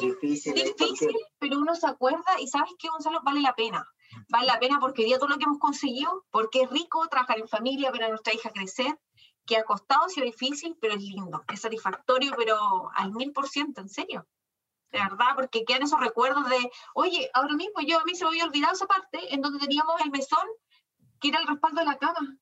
difícil, 0.00 0.54
difícil 0.54 1.16
pero 1.38 1.58
uno 1.58 1.74
se 1.74 1.86
acuerda 1.86 2.40
y 2.40 2.48
sabes 2.48 2.72
que 2.78 2.88
Gonzalo 2.88 3.20
vale 3.22 3.40
la 3.40 3.54
pena. 3.54 3.86
Vale 4.28 4.46
la 4.46 4.58
pena 4.58 4.78
porque 4.78 5.04
día 5.04 5.18
todo 5.18 5.28
lo 5.28 5.38
que 5.38 5.44
hemos 5.44 5.58
conseguido, 5.58 6.26
porque 6.30 6.62
es 6.62 6.70
rico 6.70 7.06
trabajar 7.08 7.38
en 7.38 7.48
familia, 7.48 7.90
ver 7.90 8.04
a 8.04 8.08
nuestra 8.08 8.34
hija 8.34 8.50
crecer, 8.50 9.00
que 9.46 9.56
ha 9.56 9.64
costado, 9.64 10.04
ha 10.04 10.08
sido 10.08 10.26
difícil, 10.26 10.76
pero 10.80 10.94
es 10.94 11.00
lindo, 11.00 11.42
es 11.52 11.60
satisfactorio, 11.60 12.32
pero 12.36 12.90
al 12.94 13.12
mil 13.12 13.32
por 13.32 13.48
ciento, 13.48 13.80
en 13.80 13.88
serio 13.88 14.26
de 14.92 14.98
verdad, 14.98 15.34
porque 15.34 15.64
quedan 15.64 15.82
esos 15.82 15.98
recuerdos 15.98 16.48
de, 16.48 16.70
oye, 16.94 17.30
ahora 17.34 17.54
mismo 17.54 17.80
yo 17.86 17.98
a 17.98 18.04
mí 18.04 18.14
se 18.14 18.24
me 18.24 18.30
había 18.30 18.44
olvidado 18.44 18.74
esa 18.74 18.86
parte 18.86 19.34
en 19.34 19.40
donde 19.40 19.58
teníamos 19.58 20.00
el 20.04 20.10
mesón, 20.10 20.46
que 21.20 21.28
era 21.28 21.40
el 21.40 21.46
respaldo 21.46 21.80
de 21.80 21.86
la 21.86 21.98
cama. 21.98 22.36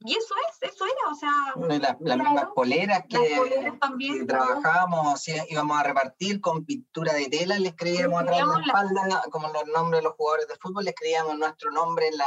Y 0.00 0.12
eso 0.12 0.34
es, 0.50 0.70
eso 0.70 0.84
era, 0.84 1.10
o 1.10 1.14
sea... 1.14 1.78
Las 1.78 1.96
la 2.00 2.16
mismas 2.16 2.48
poleras 2.54 3.04
que, 3.08 3.72
también, 3.80 4.26
trabajábamos, 4.26 5.26
íbamos 5.48 5.78
a 5.78 5.82
repartir 5.82 6.42
con 6.42 6.66
pintura 6.66 7.14
de 7.14 7.28
tela, 7.28 7.58
le 7.58 7.68
escribíamos 7.68 8.20
atrás 8.20 8.38
de 8.38 8.44
la 8.44 8.60
espalda, 8.66 9.22
como 9.30 9.48
los 9.48 9.66
nombres 9.68 10.00
de 10.00 10.04
los 10.04 10.14
jugadores 10.14 10.46
de 10.48 10.56
fútbol, 10.56 10.84
le 10.84 10.90
escribíamos 10.90 11.38
nuestro 11.38 11.70
nombre 11.70 12.08
en 12.08 12.18
la, 12.18 12.26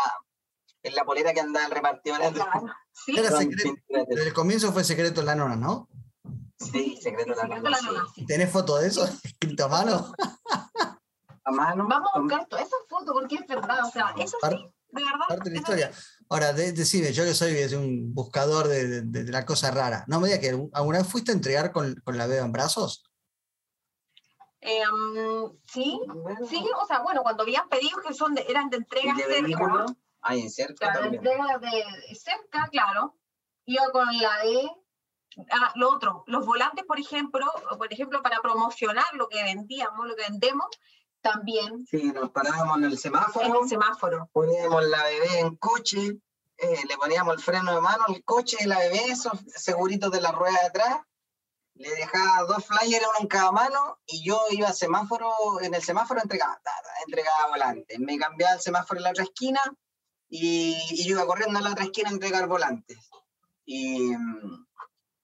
en 0.82 0.96
la 0.96 1.04
polera 1.04 1.34
que 1.34 1.42
andaba 1.42 1.68
el 1.68 1.72
repartidor. 1.72 2.20
Claro. 2.34 2.66
Sí. 2.94 3.16
Era 3.16 3.30
secreto, 3.30 3.76
desde 3.88 4.28
el 4.28 4.34
comienzo 4.34 4.74
fue 4.74 4.84
secreto 4.84 5.22
la 5.22 5.36
nona, 5.36 5.56
¿no? 5.56 5.88
Sí, 6.60 6.98
secreto 7.02 7.34
la 7.36 7.48
nona. 7.48 7.78
¿Tenés 8.28 8.52
foto 8.52 8.78
de 8.78 8.88
eso? 8.88 9.06
¿Escrito 9.24 9.66
a 9.66 9.68
mano? 9.68 10.14
a 11.44 11.52
mano. 11.52 11.88
Vamos 11.88 12.10
a 12.14 12.20
buscar 12.20 12.48
esa 12.60 12.76
foto 12.90 13.14
porque 13.14 13.36
es 13.36 13.48
verdad, 13.48 13.86
o 13.86 13.92
sea, 13.92 14.14
eso 14.18 14.38
sí, 14.42 14.56
de 14.90 15.04
verdad. 15.04 15.28
Parte 15.28 15.50
de 15.50 15.56
la 15.56 15.62
historia. 15.62 15.92
Ahora, 16.30 16.54
decime, 16.54 17.14
yo 17.14 17.24
que 17.24 17.34
soy 17.34 17.74
un 17.76 18.14
buscador 18.14 18.68
de, 18.68 19.04
la 19.32 19.46
cosa 19.46 19.72
rara, 19.72 20.04
¿no 20.08 20.20
me 20.20 20.28
digas 20.28 20.42
que 20.42 20.70
alguna 20.74 21.00
vez 21.00 21.08
fuiste 21.08 21.32
a 21.32 21.36
entregar 21.36 21.72
con, 21.72 21.96
con 22.04 22.18
la 22.18 22.28
beba 22.28 22.46
en 22.46 22.52
brazos? 22.52 23.04
Em, 24.60 25.58
sí, 25.72 26.00
sí, 26.50 26.70
o 26.82 26.86
sea, 26.86 27.00
bueno, 27.00 27.22
cuando 27.24 27.44
habían 27.44 27.70
pedidos 27.70 28.02
que 28.06 28.14
son 28.14 28.34
de, 28.34 28.46
eran 28.50 28.70
de 28.70 28.78
entrega 28.78 29.16
cerca. 29.16 29.86
Ahí 30.22 30.42
en 30.42 30.50
cerca. 30.50 30.92
Claro, 30.92 31.06
entrega 31.06 31.58
de 31.60 32.16
cerca, 32.16 32.68
claro. 32.70 33.16
Iba 33.66 33.90
con 33.92 34.08
la 34.18 34.40
de 34.44 34.70
Ah, 35.52 35.72
lo 35.76 35.94
otro, 35.94 36.24
los 36.28 36.46
volantes, 36.46 36.86
por 36.86 37.00
ejemplo, 37.00 37.46
por 37.78 37.92
ejemplo, 37.94 38.22
para 38.24 38.42
promocionar 38.42 39.06
lo 39.14 39.28
que 39.28 39.44
vendíamos, 39.44 40.08
lo 40.08 40.16
que 40.16 40.24
vendemos, 40.24 40.68
también. 41.22 41.86
Sí, 41.86 42.12
nos 42.12 42.32
parábamos 42.32 42.78
en 42.78 42.84
el 42.86 42.98
semáforo. 42.98 43.46
En 43.46 43.56
el 43.56 43.70
semáforo. 43.70 44.30
Poníamos 44.32 44.86
la 44.86 45.04
bebé 45.04 45.40
en 45.40 45.56
coche, 45.58 46.20
eh, 46.58 46.80
le 46.88 46.98
poníamos 46.98 47.36
el 47.36 47.42
freno 47.42 47.74
de 47.74 47.82
mano 47.82 48.04
al 48.08 48.24
coche 48.24 48.58
de 48.60 48.68
la 48.68 48.80
bebé, 48.80 49.06
esos 49.10 49.40
seguritos 49.56 50.12
de 50.12 50.22
la 50.22 50.32
rueda 50.32 50.60
de 50.60 50.68
atrás. 50.68 51.00
Le 51.76 51.90
dejaba 51.92 52.48
dos 52.48 52.66
flyers, 52.66 53.06
uno 53.06 53.20
en 53.20 53.28
cada 53.28 53.52
mano, 53.52 54.00
y 54.08 54.24
yo 54.24 54.42
iba 54.50 54.70
al 54.70 54.74
semáforo, 54.74 55.32
en 55.62 55.76
el 55.76 55.84
semáforo 55.84 56.22
entregaba, 56.22 56.60
entregaba 57.06 57.50
volantes. 57.50 58.00
Me 58.00 58.18
cambiaba 58.18 58.56
el 58.56 58.62
semáforo 58.62 59.00
en 59.00 59.04
la 59.04 59.12
otra 59.12 59.26
esquina 59.26 59.62
y, 60.28 60.76
y 60.90 61.04
yo 61.04 61.12
iba 61.12 61.28
corriendo 61.28 61.60
a 61.60 61.62
la 61.62 61.72
otra 61.72 61.84
esquina 61.84 62.10
a 62.10 62.14
entregar 62.14 62.48
volantes. 62.48 62.98
Y, 63.64 64.16
mm, 64.16 64.67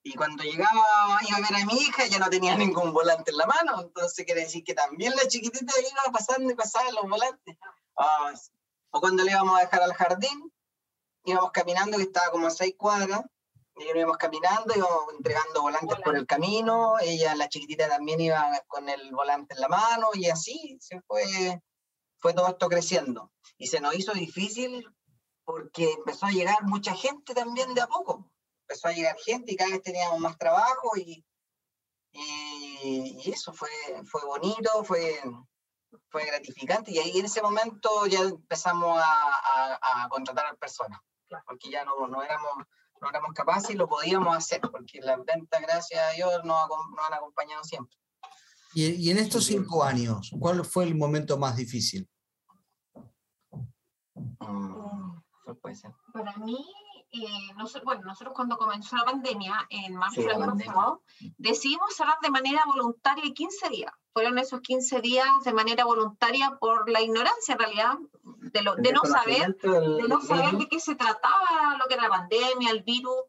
y 0.06 0.12
cuando 0.12 0.44
llegaba, 0.44 1.18
iba 1.26 1.38
a 1.38 1.40
ver 1.40 1.62
a 1.62 1.64
mi 1.64 1.78
hija, 1.78 2.06
ya 2.06 2.18
no 2.18 2.28
tenía 2.28 2.54
ningún 2.56 2.92
volante 2.92 3.30
en 3.30 3.38
la 3.38 3.46
mano, 3.46 3.80
entonces 3.80 4.26
quiere 4.26 4.42
decir 4.42 4.62
que 4.62 4.74
también 4.74 5.14
la 5.16 5.26
chiquitita 5.26 5.72
iba 5.80 6.12
pasando 6.12 6.52
y 6.52 6.54
pasaba 6.54 6.90
los 6.90 7.08
volantes. 7.08 7.56
Ah, 7.96 8.34
o 8.90 9.00
cuando 9.00 9.24
le 9.24 9.30
íbamos 9.30 9.56
a 9.56 9.62
dejar 9.62 9.82
al 9.82 9.94
jardín, 9.94 10.52
íbamos 11.24 11.52
caminando, 11.52 11.96
que 11.96 12.02
estaba 12.02 12.30
como 12.30 12.48
a 12.48 12.50
seis 12.50 12.74
cuadras, 12.76 13.22
y 13.76 13.84
íbamos 13.84 14.18
caminando, 14.18 14.74
íbamos 14.76 15.04
entregando 15.16 15.62
volantes 15.62 15.98
por 16.04 16.16
el 16.16 16.26
camino, 16.26 16.98
ella, 17.00 17.34
la 17.34 17.48
chiquitita 17.48 17.88
también 17.88 18.20
iba 18.20 18.44
con 18.66 18.90
el 18.90 19.10
volante 19.10 19.54
en 19.54 19.62
la 19.62 19.68
mano, 19.68 20.08
y 20.12 20.28
así 20.28 20.76
se 20.82 21.00
fue, 21.00 21.62
fue 22.18 22.34
todo 22.34 22.48
esto 22.48 22.68
creciendo. 22.68 23.32
Y 23.56 23.68
se 23.68 23.80
nos 23.80 23.94
hizo 23.94 24.12
difícil 24.12 24.86
porque 25.44 25.92
empezó 25.92 26.26
a 26.26 26.30
llegar 26.30 26.62
mucha 26.64 26.94
gente 26.94 27.32
también 27.32 27.72
de 27.72 27.80
a 27.80 27.86
poco 27.86 28.30
empezó 28.64 28.88
a 28.88 28.92
llegar 28.92 29.16
gente 29.18 29.52
y 29.52 29.56
cada 29.56 29.70
vez 29.70 29.82
teníamos 29.82 30.18
más 30.18 30.38
trabajo 30.38 30.96
y, 30.96 31.24
y, 32.12 33.30
eso 33.30 33.52
fue, 33.52 33.68
fue 34.06 34.24
bonito, 34.24 34.84
fue, 34.84 35.20
fue 36.08 36.24
gratificante 36.26 36.90
y 36.92 36.98
ahí 36.98 37.18
en 37.18 37.26
ese 37.26 37.42
momento 37.42 38.06
ya 38.06 38.20
empezamos 38.20 39.00
a, 39.02 40.04
a, 40.04 40.08
contratar 40.08 40.46
a 40.46 40.54
personas, 40.54 41.00
porque 41.46 41.70
ya 41.70 41.84
no, 41.84 42.06
no, 42.06 42.22
éramos, 42.22 42.52
no 43.00 43.08
éramos 43.08 43.32
capaces 43.34 43.70
y 43.70 43.74
lo 43.74 43.88
podíamos 43.88 44.36
hacer, 44.36 44.60
porque 44.60 45.00
las 45.00 45.22
ventas, 45.24 45.60
gracias 45.60 46.02
a 46.02 46.10
Dios, 46.12 46.44
nos, 46.44 46.68
nos 46.68 47.06
han 47.06 47.14
acompañado 47.14 47.64
siempre. 47.64 47.96
Y, 48.74 48.86
y, 48.86 49.10
en 49.10 49.18
estos 49.18 49.44
cinco 49.44 49.84
años, 49.84 50.32
¿cuál 50.40 50.64
fue 50.64 50.84
el 50.84 50.94
momento 50.96 51.38
más 51.38 51.56
difícil? 51.56 52.08
Mm, 54.40 55.20
puede 55.60 55.76
ser? 55.76 55.92
Para 56.12 56.36
mí, 56.38 56.66
eh, 57.14 57.54
nosotros, 57.56 57.84
bueno, 57.84 58.02
nosotros 58.04 58.34
cuando 58.34 58.56
comenzó 58.56 58.96
la 58.96 59.04
pandemia, 59.04 59.54
en 59.70 59.94
marzo 59.94 60.20
del 60.20 60.32
año 60.32 60.56
pasado, 60.56 61.02
decidimos 61.38 61.94
cerrar 61.94 62.16
de 62.20 62.30
manera 62.30 62.62
voluntaria 62.66 63.32
15 63.32 63.68
días. 63.68 63.92
Fueron 64.12 64.38
esos 64.38 64.60
15 64.60 65.00
días 65.00 65.28
de 65.44 65.52
manera 65.52 65.84
voluntaria 65.84 66.56
por 66.60 66.90
la 66.90 67.00
ignorancia, 67.00 67.52
en 67.52 67.58
realidad, 67.58 67.94
de, 68.22 68.62
lo, 68.62 68.74
de 68.76 68.92
no 68.92 69.02
saber, 69.04 69.56
de 69.56 70.08
no 70.08 70.20
saber 70.22 70.56
de 70.58 70.68
qué 70.68 70.80
se 70.80 70.96
trataba, 70.96 71.76
lo 71.78 71.86
que 71.86 71.94
era 71.94 72.04
la 72.04 72.08
pandemia, 72.08 72.70
el 72.70 72.82
virus. 72.82 73.22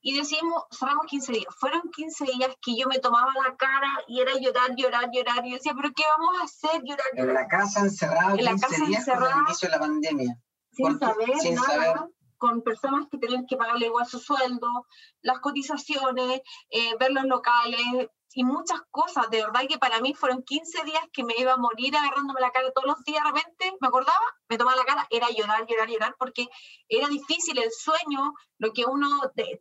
Y 0.00 0.16
decidimos, 0.16 0.64
cerramos 0.76 1.06
15 1.06 1.32
días. 1.32 1.54
Fueron 1.58 1.82
15 1.90 2.24
días 2.24 2.56
que 2.60 2.76
yo 2.76 2.88
me 2.88 2.98
tomaba 2.98 3.32
la 3.44 3.56
cara 3.56 4.00
y 4.08 4.20
era 4.20 4.32
llorar, 4.34 4.74
llorar, 4.76 5.10
llorar. 5.12 5.44
Y 5.44 5.50
yo 5.50 5.56
decía, 5.56 5.74
¿pero 5.76 5.92
qué 5.94 6.04
vamos 6.16 6.40
a 6.40 6.44
hacer? 6.44 6.82
Llorar, 6.84 7.06
llorar. 7.14 7.28
En 7.28 7.34
la 7.34 7.48
casa 7.48 7.80
encerrada, 7.80 8.34
en 8.34 8.44
la 8.44 8.52
casa 8.52 8.84
días 8.84 9.00
encerrada, 9.00 9.34
el 9.34 9.42
inicio 9.42 9.68
de 9.68 9.74
la 9.74 9.80
pandemia. 9.80 10.38
Sin 10.72 10.98
saber 10.98 11.38
sin 11.40 11.54
nada. 11.56 11.66
Saber 11.66 12.17
con 12.38 12.62
personas 12.62 13.06
que 13.10 13.18
tenían 13.18 13.46
que 13.46 13.56
pagarle 13.56 13.86
igual 13.86 14.06
su 14.06 14.18
sueldo, 14.18 14.86
las 15.20 15.40
cotizaciones, 15.40 16.40
eh, 16.70 16.96
ver 16.98 17.12
los 17.12 17.24
locales 17.24 18.08
y 18.34 18.44
muchas 18.44 18.80
cosas. 18.90 19.28
De 19.30 19.42
verdad 19.42 19.62
que 19.68 19.78
para 19.78 20.00
mí 20.00 20.14
fueron 20.14 20.42
15 20.42 20.84
días 20.84 21.02
que 21.12 21.24
me 21.24 21.34
iba 21.36 21.52
a 21.52 21.56
morir 21.56 21.96
agarrándome 21.96 22.40
la 22.40 22.50
cara 22.50 22.72
todos 22.72 22.86
los 22.86 23.04
días. 23.04 23.22
De 23.24 23.30
repente 23.30 23.76
me 23.80 23.88
acordaba, 23.88 24.24
me 24.48 24.56
tomaba 24.56 24.76
la 24.76 24.84
cara, 24.84 25.06
era 25.10 25.28
llorar, 25.30 25.66
llorar, 25.66 25.88
llorar, 25.88 26.16
porque 26.18 26.48
era 26.88 27.08
difícil 27.08 27.58
el 27.58 27.72
sueño, 27.72 28.34
lo 28.58 28.72
que 28.72 28.84
uno 28.84 29.08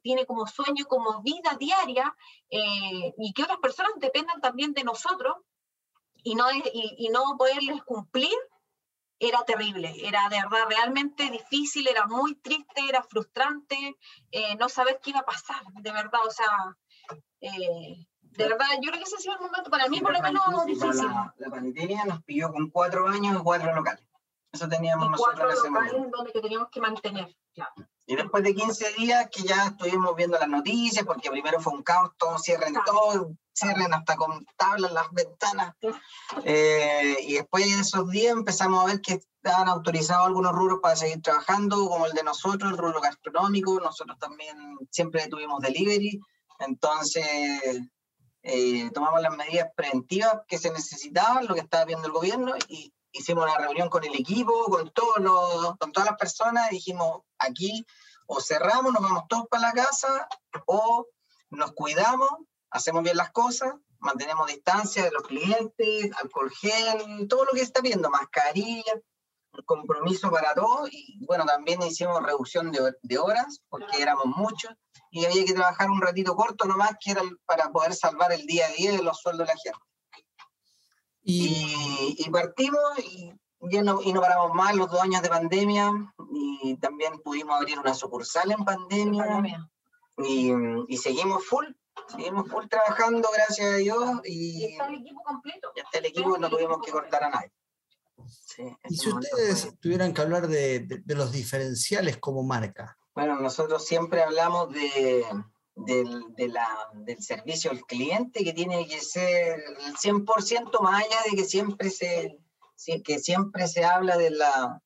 tiene 0.03 0.25
como 0.25 0.47
sueño, 0.47 0.85
como 0.85 1.21
vida 1.21 1.55
diaria, 1.59 2.15
eh, 2.49 3.13
y 3.17 3.33
que 3.33 3.43
otras 3.43 3.59
personas 3.59 3.93
dependan 3.97 4.41
también 4.41 4.73
de 4.73 4.83
nosotros 4.83 5.35
y 6.23 6.35
no, 6.35 6.51
y, 6.51 6.63
y 6.97 7.09
no 7.09 7.35
poderles 7.37 7.83
cumplir 7.83 8.37
era 9.19 9.43
terrible, 9.45 9.93
era 10.03 10.29
de 10.29 10.37
verdad 10.37 10.67
realmente 10.69 11.29
difícil, 11.29 11.87
era 11.87 12.05
muy 12.05 12.35
triste, 12.35 12.81
era 12.87 13.01
frustrante, 13.03 13.95
eh, 14.31 14.55
no 14.57 14.69
saber 14.69 14.99
qué 15.01 15.11
iba 15.11 15.19
a 15.19 15.25
pasar, 15.25 15.61
de 15.73 15.91
verdad, 15.91 16.21
o 16.25 16.31
sea, 16.31 16.75
eh, 17.41 18.05
de 18.21 18.47
verdad, 18.47 18.67
yo 18.81 18.91
creo 18.91 18.99
que 18.99 19.03
ese 19.03 19.15
ha 19.15 19.19
sido 19.19 19.33
el 19.35 19.41
momento 19.41 19.69
para 19.71 19.87
mí, 19.87 19.99
por 19.99 20.13
lo 20.13 20.21
menos, 20.21 20.65
difícil. 20.65 21.07
La, 21.37 21.49
pandemia 21.49 22.05
nos 22.05 22.23
pilló 22.23 22.51
con 22.51 22.69
cuatro 22.69 23.07
años 23.07 23.39
y 23.39 23.43
cuatro 23.43 23.73
locales. 23.73 24.03
Eso 24.51 24.69
teníamos 24.69 25.09
nosotros 25.09 25.35
cuatro 25.35 25.69
locales 25.71 26.11
donde 26.11 26.31
que 26.31 26.41
teníamos 26.41 26.69
que 26.69 26.79
mantener, 26.79 27.35
claro. 27.53 27.73
Y 28.09 28.15
después 28.15 28.41
de 28.41 28.55
15 28.55 28.93
días 28.93 29.27
que 29.29 29.43
ya 29.43 29.67
estuvimos 29.67 30.15
viendo 30.15 30.39
las 30.39 30.47
noticias, 30.47 31.05
porque 31.05 31.29
primero 31.29 31.59
fue 31.59 31.73
un 31.73 31.83
caos, 31.83 32.11
todo 32.17 32.39
cierren 32.39 32.73
todo, 32.85 33.33
cierren 33.53 33.93
hasta 33.93 34.15
con 34.15 34.45
tablas 34.55 34.93
las 34.93 35.11
ventanas. 35.11 35.75
Eh, 36.45 37.17
y 37.23 37.33
después 37.33 37.65
de 37.65 37.81
esos 37.81 38.09
días 38.09 38.31
empezamos 38.31 38.81
a 38.81 38.87
ver 38.87 39.01
que 39.01 39.15
estaban 39.15 39.67
autorizados 39.67 40.27
algunos 40.27 40.53
rubros 40.53 40.79
para 40.81 40.95
seguir 40.95 41.21
trabajando, 41.21 41.89
como 41.89 42.05
el 42.05 42.13
de 42.13 42.23
nosotros, 42.23 42.71
el 42.71 42.77
rubro 42.77 43.01
gastronómico. 43.01 43.77
Nosotros 43.81 44.17
también 44.17 44.55
siempre 44.89 45.27
tuvimos 45.27 45.59
delivery. 45.59 46.17
Entonces, 46.59 47.27
eh, 48.41 48.89
tomamos 48.93 49.21
las 49.21 49.35
medidas 49.35 49.67
preventivas 49.75 50.43
que 50.47 50.57
se 50.57 50.71
necesitaban, 50.71 51.45
lo 51.45 51.55
que 51.55 51.59
estaba 51.59 51.83
viendo 51.83 52.07
el 52.07 52.13
gobierno, 52.13 52.53
y 52.69 52.93
hicimos 53.11 53.45
una 53.45 53.57
reunión 53.57 53.89
con 53.89 54.03
el 54.03 54.15
equipo, 54.15 54.65
con, 54.65 54.91
todos 54.91 55.17
los, 55.19 55.77
con 55.77 55.91
todas 55.91 56.09
las 56.09 56.17
personas, 56.17 56.71
y 56.71 56.75
dijimos, 56.75 57.21
aquí 57.39 57.85
o 58.27 58.41
cerramos, 58.41 58.93
nos 58.93 59.01
vamos 59.01 59.23
todos 59.29 59.47
para 59.49 59.69
la 59.69 59.73
casa, 59.73 60.27
o 60.65 61.07
nos 61.49 61.71
cuidamos, 61.71 62.29
hacemos 62.69 63.03
bien 63.03 63.17
las 63.17 63.31
cosas, 63.31 63.73
mantenemos 63.99 64.47
distancia 64.47 65.03
de 65.03 65.11
los 65.11 65.23
clientes, 65.23 66.11
alcohol 66.21 66.51
gel, 66.51 67.27
todo 67.27 67.45
lo 67.45 67.51
que 67.51 67.61
está 67.61 67.81
viendo, 67.81 68.09
mascarilla, 68.09 68.93
compromiso 69.65 70.29
para 70.29 70.53
todos, 70.53 70.89
y 70.91 71.25
bueno, 71.25 71.45
también 71.45 71.81
hicimos 71.81 72.21
reducción 72.21 72.71
de, 72.71 72.93
de 73.01 73.17
horas, 73.17 73.61
porque 73.69 74.01
éramos 74.01 74.25
muchos, 74.25 74.71
y 75.09 75.25
había 75.25 75.45
que 75.45 75.53
trabajar 75.53 75.89
un 75.89 76.01
ratito 76.01 76.35
corto 76.35 76.65
nomás, 76.65 76.91
que 76.99 77.11
era 77.11 77.21
para 77.45 77.71
poder 77.71 77.95
salvar 77.95 78.31
el 78.33 78.45
día 78.45 78.67
a 78.67 78.71
día 78.71 78.91
de 78.91 79.01
los 79.01 79.19
sueldos 79.19 79.47
de 79.47 79.53
la 79.53 79.59
gente. 79.59 79.79
Y, 81.29 82.29
partimos 82.31 82.79
y, 82.99 83.33
ya 83.69 83.83
no, 83.83 84.01
y 84.01 84.13
no 84.13 84.21
paramos 84.21 84.53
más 84.53 84.73
los 84.75 84.89
dos 84.89 85.01
años 85.01 85.21
de 85.21 85.27
pandemia 85.27 85.91
y 86.31 86.77
también 86.77 87.19
pudimos 87.19 87.57
abrir 87.57 87.77
una 87.79 87.93
sucursal 87.93 88.49
en 88.51 88.63
pandemia 88.63 89.43
y, 90.19 90.53
y, 90.87 90.97
seguimos 90.97 91.45
full, 91.45 91.65
seguimos 92.07 92.49
full 92.49 92.65
trabajando, 92.67 93.27
gracias 93.33 93.73
a 93.73 93.75
Dios. 93.75 94.21
Y, 94.23 94.63
está 94.65 94.87
el 94.87 94.95
equipo 94.95 95.21
completo. 95.23 95.69
Ya 95.75 95.83
está 95.83 95.99
el 95.99 96.05
equipo, 96.05 96.37
no 96.37 96.49
tuvimos 96.49 96.79
que 96.81 96.91
cortar 96.91 97.25
a 97.25 97.29
nadie. 97.29 97.51
y 98.89 98.95
si 98.95 99.09
ustedes 99.09 99.77
tuvieran 99.81 100.13
que 100.13 100.21
hablar 100.21 100.47
de, 100.47 100.79
de, 100.79 101.15
los 101.15 101.33
diferenciales 101.33 102.17
como 102.17 102.41
marca. 102.43 102.97
Bueno, 103.13 103.39
nosotros 103.41 103.85
siempre 103.85 104.23
hablamos 104.23 104.71
de, 104.71 105.25
del, 105.77 106.23
del 106.35 107.21
servicio 107.21 107.71
al 107.71 107.81
cliente 107.85 108.43
que 108.43 108.53
tiene 108.53 108.87
que 108.87 108.99
ser 108.99 109.59
el 109.85 109.95
100% 109.95 110.81
más 110.81 111.03
allá 111.03 111.17
de 111.29 111.37
que 111.37 111.45
siempre 111.45 111.89
se, 111.89 112.39
que 113.03 113.19
siempre 113.19 113.67
se 113.67 113.85
habla 113.85 114.17
de, 114.17 114.31
la, 114.31 114.81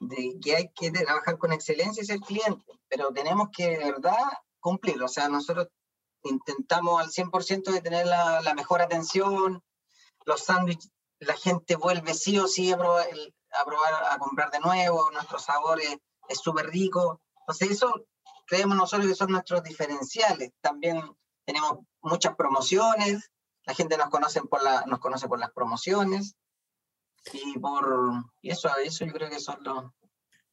de 0.00 0.38
que 0.42 0.56
hay 0.56 0.68
que 0.74 0.90
trabajar 0.90 1.38
con 1.38 1.52
excelencia 1.52 2.02
y 2.02 2.06
ser 2.06 2.20
cliente, 2.20 2.64
pero 2.88 3.12
tenemos 3.12 3.48
que 3.56 3.78
de 3.78 3.92
verdad 3.92 4.18
cumplirlo. 4.60 5.06
O 5.06 5.08
sea, 5.08 5.28
nosotros 5.28 5.68
intentamos 6.24 7.00
al 7.00 7.10
100% 7.10 7.70
de 7.70 7.80
tener 7.80 8.06
la, 8.06 8.52
mejor 8.54 8.82
atención, 8.82 9.62
los 10.24 10.44
sándwiches, 10.44 10.90
la 11.20 11.34
gente 11.34 11.76
vuelve 11.76 12.14
sí 12.14 12.38
o 12.38 12.48
sí 12.48 12.72
a 12.72 12.76
probar, 12.76 13.06
a, 13.60 13.64
probar, 13.64 14.04
a 14.10 14.18
comprar 14.18 14.50
de 14.50 14.58
nuevo, 14.58 15.08
nuestro 15.12 15.38
sabor 15.38 15.80
es 15.80 16.38
súper 16.40 16.66
rico. 16.66 17.20
Entonces 17.40 17.70
eso 17.70 18.06
creemos 18.52 18.76
nosotros 18.76 19.08
que 19.08 19.14
son 19.14 19.30
nuestros 19.30 19.62
diferenciales. 19.62 20.52
También 20.60 21.00
tenemos 21.46 21.78
muchas 22.02 22.36
promociones, 22.36 23.30
la 23.64 23.74
gente 23.74 23.96
nos 23.96 24.10
conoce 24.10 24.42
por, 24.42 24.62
la, 24.62 24.84
nos 24.86 24.98
conoce 24.98 25.26
por 25.26 25.38
las 25.38 25.50
promociones 25.52 26.36
y 27.32 27.58
por 27.58 28.12
y 28.42 28.50
eso, 28.50 28.68
eso 28.84 29.06
yo 29.06 29.12
creo 29.14 29.30
que 29.30 29.40
son 29.40 29.56
los... 29.62 29.84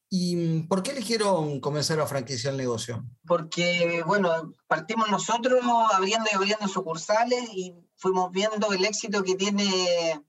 ¿Y 0.09 0.63
por 0.63 0.81
qué 0.81 0.91
eligieron 0.91 1.59
comenzar 1.59 1.99
a 1.99 2.07
franquiciar 2.07 2.53
el 2.53 2.59
negocio? 2.59 3.03
Porque, 3.27 4.01
bueno, 4.07 4.53
partimos 4.67 5.09
nosotros 5.09 5.61
abriendo 5.91 6.29
y 6.31 6.35
abriendo 6.35 6.69
sucursales 6.69 7.49
y 7.51 7.75
fuimos 7.97 8.31
viendo 8.31 8.71
el 8.71 8.85
éxito 8.85 9.23
que 9.23 9.35
tiene 9.35 10.23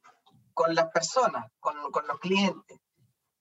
con 0.55 0.75
las 0.75 0.91
personas, 0.91 1.47
con, 1.61 1.77
con 1.93 2.05
los 2.09 2.19
clientes. 2.19 2.79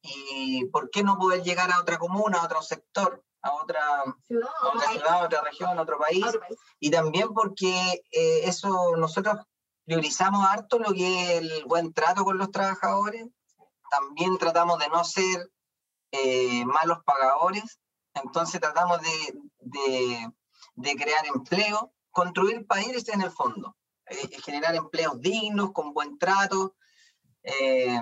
Y 0.03 0.65
por 0.65 0.91
qué 0.91 1.01
no 1.03 1.17
poder 1.17 1.41
llegar 1.41 1.71
a 1.71 1.81
otra 1.81 1.97
comuna, 1.97 2.37
a 2.37 2.45
otro 2.45 2.61
sector 2.61 3.23
a 3.41 3.54
otra 3.54 4.04
ciudad, 4.28 4.49
a 4.62 4.67
otra, 4.67 4.91
ciudad, 4.91 5.25
otra 5.25 5.41
región, 5.41 5.80
otro 5.80 5.97
país, 5.97 6.25
otro 6.25 6.41
país. 6.41 6.60
Y 6.80 6.91
también 6.91 7.34
porque 7.34 8.04
eh, 8.12 8.41
eso 8.43 8.95
nosotros 8.97 9.38
priorizamos 9.86 10.45
harto 10.45 10.80
lo 10.80 10.93
que 10.93 11.38
es 11.38 11.41
el 11.41 11.65
buen 11.65 11.93
trato 11.93 12.23
con 12.23 12.38
los 12.38 12.52
trabajadores. 12.52 13.28
También 13.89 14.38
tratamos 14.38 14.80
de 14.80 14.88
no 14.89 15.04
ser 15.04 15.49
eh, 16.12 16.65
malos 16.65 16.99
pagadores. 17.04 17.80
Entonces 18.13 18.60
tratamos 18.60 19.02
de, 19.02 19.39
de, 19.60 20.32
de, 20.75 20.95
crear 20.95 21.25
empleo, 21.28 21.93
construir 22.12 22.67
países 22.67 23.08
en 23.10 23.21
el 23.21 23.32
fondo, 23.32 23.78
eh, 24.08 24.41
generar 24.43 24.75
empleos 24.75 25.19
dignos, 25.21 25.71
con 25.71 25.93
buen 25.93 26.17
trato. 26.17 26.75
Eh, 27.43 27.99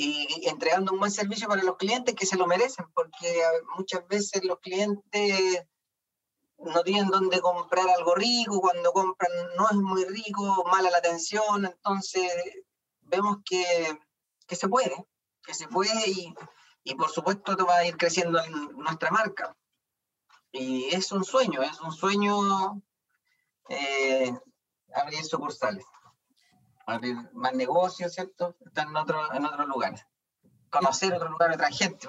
y 0.00 0.48
entregando 0.48 0.92
un 0.92 1.00
buen 1.00 1.10
servicio 1.10 1.48
para 1.48 1.64
los 1.64 1.76
clientes 1.76 2.14
que 2.14 2.24
se 2.24 2.36
lo 2.36 2.46
merecen, 2.46 2.86
porque 2.94 3.42
muchas 3.76 4.06
veces 4.06 4.44
los 4.44 4.60
clientes 4.60 5.66
no 6.58 6.84
tienen 6.84 7.08
dónde 7.08 7.40
comprar 7.40 7.88
algo 7.88 8.14
rico, 8.14 8.60
cuando 8.60 8.92
compran 8.92 9.32
no 9.56 9.68
es 9.68 9.76
muy 9.76 10.04
rico, 10.04 10.64
mala 10.70 10.88
la 10.90 10.98
atención, 10.98 11.64
entonces 11.64 12.30
vemos 13.00 13.38
que, 13.44 13.98
que 14.46 14.54
se 14.54 14.68
puede, 14.68 14.94
que 15.42 15.54
se 15.54 15.66
puede 15.66 16.08
y, 16.08 16.32
y 16.84 16.94
por 16.94 17.10
supuesto 17.10 17.56
va 17.66 17.78
a 17.78 17.86
ir 17.86 17.96
creciendo 17.96 18.40
nuestra 18.76 19.10
marca. 19.10 19.56
Y 20.52 20.94
es 20.94 21.10
un 21.10 21.24
sueño, 21.24 21.60
es 21.60 21.80
un 21.80 21.90
sueño 21.90 22.80
eh, 23.68 24.32
abrir 24.94 25.24
sucursales 25.24 25.84
abrir 26.88 27.16
más 27.34 27.54
negocios, 27.54 28.12
¿cierto? 28.12 28.56
Están 28.64 28.88
en, 28.88 28.96
otro, 28.96 29.34
en 29.34 29.44
otros 29.44 29.68
lugares. 29.68 30.04
Conocer 30.70 31.12
otro 31.14 31.28
lugar, 31.28 31.52
otra 31.52 31.70
gente. 31.70 32.08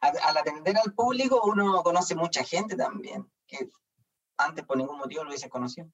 Al, 0.00 0.36
atender 0.36 0.76
al 0.78 0.92
público 0.94 1.42
uno 1.44 1.82
conoce 1.82 2.14
mucha 2.14 2.44
gente 2.44 2.76
también, 2.76 3.30
que 3.46 3.70
antes 4.36 4.64
por 4.64 4.76
ningún 4.76 4.98
motivo 4.98 5.22
lo 5.22 5.30
hubiese 5.30 5.48
conocido. 5.48 5.88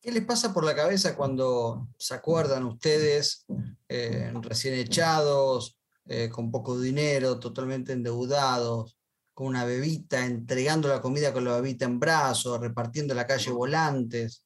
¿Qué 0.00 0.10
les 0.10 0.24
pasa 0.24 0.52
por 0.52 0.64
la 0.64 0.74
cabeza 0.74 1.14
cuando 1.14 1.88
se 1.96 2.14
acuerdan 2.14 2.64
ustedes 2.64 3.44
eh, 3.88 4.32
recién 4.40 4.74
echados, 4.74 5.78
eh, 6.06 6.28
con 6.28 6.50
poco 6.50 6.80
dinero, 6.80 7.38
totalmente 7.38 7.92
endeudados, 7.92 8.98
con 9.32 9.46
una 9.46 9.64
bebita, 9.64 10.24
entregando 10.24 10.88
la 10.88 11.00
comida 11.00 11.32
con 11.32 11.44
la 11.44 11.54
bebita 11.56 11.84
en 11.84 12.00
brazos, 12.00 12.60
repartiendo 12.60 13.14
la 13.14 13.26
calle 13.26 13.52
volantes? 13.52 14.44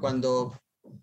Cuando 0.00 0.54